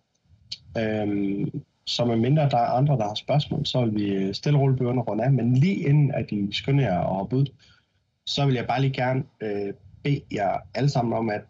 Øhm, 0.78 1.62
så 1.84 2.04
med 2.04 2.16
mindre 2.16 2.48
der 2.48 2.58
er 2.58 2.66
andre, 2.66 2.96
der 2.96 3.06
har 3.06 3.14
spørgsmål, 3.14 3.66
så 3.66 3.84
vil 3.84 3.94
vi 3.94 4.34
stille 4.34 4.58
og 4.58 4.62
roligt 4.62 4.78
begynde 4.78 5.00
at 5.00 5.08
runde 5.08 5.24
af. 5.24 5.32
Men 5.32 5.54
lige 5.54 5.88
inden 5.88 6.14
at 6.14 6.30
de 6.30 6.48
skynder 6.52 6.84
jer 6.84 7.00
at 7.00 7.14
hoppe 7.14 7.36
ud, 7.36 7.46
så 8.26 8.46
vil 8.46 8.54
jeg 8.54 8.66
bare 8.66 8.80
lige 8.80 8.92
gerne 8.92 9.22
øh, 9.40 9.74
bede 10.04 10.20
jer 10.32 10.58
alle 10.74 10.88
sammen 10.88 11.12
om, 11.12 11.30
at 11.30 11.42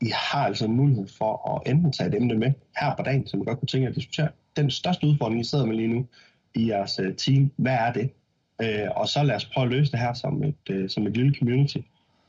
I 0.00 0.10
har 0.14 0.44
altså 0.44 0.68
mulighed 0.68 1.06
for 1.18 1.50
at 1.54 1.72
enten 1.72 1.92
tage 1.92 2.08
et 2.08 2.14
emne 2.14 2.34
med 2.34 2.52
her 2.80 2.94
på 2.96 3.02
dagen, 3.02 3.26
som 3.26 3.42
I 3.42 3.44
godt 3.44 3.58
kunne 3.58 3.68
tænke 3.68 3.84
jer 3.84 3.90
at 3.90 3.96
diskutere. 3.96 4.28
Den 4.56 4.70
største 4.70 5.06
udfordring, 5.06 5.40
I 5.40 5.44
sidder 5.44 5.66
med 5.66 5.76
lige 5.76 5.88
nu 5.88 6.06
i 6.54 6.68
jeres 6.68 6.98
øh, 6.98 7.14
team, 7.14 7.50
hvad 7.56 7.74
er 7.74 7.92
det? 7.92 8.10
Øh, 8.62 8.88
og 8.96 9.08
så 9.08 9.22
lad 9.22 9.36
os 9.36 9.44
prøve 9.44 9.64
at 9.64 9.70
løse 9.70 9.92
det 9.92 10.00
her 10.00 10.12
som 10.12 10.44
et, 10.44 10.70
øh, 10.70 10.90
som 10.90 11.06
et 11.06 11.16
lille 11.16 11.34
community. 11.38 11.78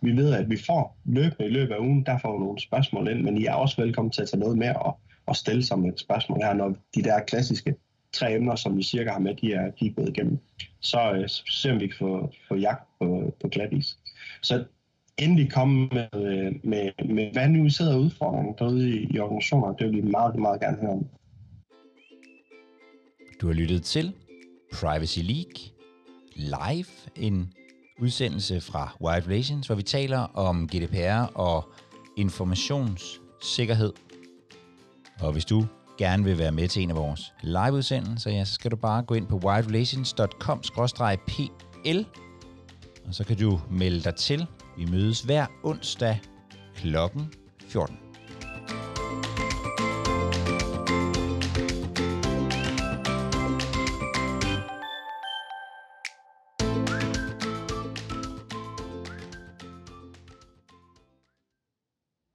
Vi 0.02 0.12
ved, 0.12 0.34
at 0.34 0.50
vi 0.50 0.58
får 0.68 0.98
løbende 1.06 1.46
i 1.46 1.54
løbet 1.54 1.74
af 1.74 1.80
ugen, 1.80 2.04
der 2.06 2.18
får 2.18 2.40
nogle 2.40 2.60
spørgsmål 2.60 3.08
ind, 3.08 3.22
men 3.22 3.38
I 3.38 3.46
er 3.46 3.54
også 3.54 3.82
velkommen 3.82 4.12
til 4.12 4.22
at 4.22 4.30
tage 4.30 4.40
noget 4.40 4.58
med 4.58 4.74
og, 4.76 5.00
og 5.28 5.36
stille 5.36 5.66
som 5.66 5.86
et 5.86 6.00
spørgsmål 6.00 6.42
her, 6.42 6.54
når 6.54 6.76
de 6.96 7.04
der 7.04 7.20
klassiske 7.20 7.76
tre 8.14 8.36
emner, 8.36 8.56
som 8.56 8.78
vi 8.78 8.84
cirka 8.84 9.12
har 9.12 9.20
med, 9.20 9.36
de 9.36 9.54
er, 9.54 9.72
de 9.72 9.88
er 9.88 9.94
gået 9.94 10.10
igennem. 10.10 10.40
Så, 10.80 11.12
øh, 11.12 11.30
så 11.30 11.44
ser 11.48 11.70
vi, 11.70 11.76
om 11.76 11.82
vi 11.82 11.88
kan 11.88 11.96
få, 12.00 12.32
få 12.48 12.56
jagt 12.56 12.84
på, 13.00 13.34
på 13.42 13.48
glat 13.48 13.74
is. 13.74 13.98
Så 14.42 14.66
endelig 15.18 15.52
komme 15.52 15.90
med, 15.92 16.08
øh, 16.14 16.56
med, 16.64 16.92
med 17.16 17.32
hvad 17.34 17.50
nu 17.50 17.70
sidder 17.70 17.98
udfordringen 17.98 18.56
derude 18.60 18.90
i, 18.90 19.08
i 19.14 19.20
organisationer. 19.20 19.74
Det 19.74 19.88
vil 19.88 19.96
vi 19.96 20.02
meget, 20.02 20.36
meget 20.36 20.60
gerne 20.62 20.78
høre 20.78 20.92
om. 20.92 21.06
Du 23.42 23.48
har 23.48 23.54
lyttet 23.54 23.84
til 23.84 24.14
Privacy 24.74 25.20
League 25.20 25.78
live, 26.36 26.86
en 27.16 27.54
udsendelse 28.00 28.62
fra 28.62 28.98
Wild 29.02 29.28
Relations, 29.28 29.68
hvor 29.68 29.76
vi 29.76 29.84
taler 29.84 30.20
om 30.20 30.68
GDPR 30.68 31.38
og 31.38 31.64
informationssikkerhed. 32.18 33.94
Og 35.22 35.32
hvis 35.32 35.46
du 35.46 35.66
gerne 35.98 36.24
vil 36.24 36.38
være 36.38 36.52
med 36.52 36.68
til 36.68 36.84
en 36.84 36.90
af 36.90 36.96
vores 36.96 37.34
liveudsendelser, 37.42 38.32
ja, 38.32 38.46
så 38.46 38.54
skal 38.54 38.72
du 38.72 38.76
bare 38.76 39.04
gå 39.04 39.14
ind 39.14 39.28
på 39.28 39.36
wildrelations.com-pl, 39.36 42.06
og 43.08 43.16
så 43.16 43.24
kan 43.24 43.38
du 43.38 43.60
melde 43.72 44.04
dig 44.04 44.16
til. 44.16 44.48
Vi 44.78 44.86
mødes 44.86 45.22
hver 45.22 45.46
onsdag 45.64 46.20
klokken 46.76 47.34
14. 47.68 48.07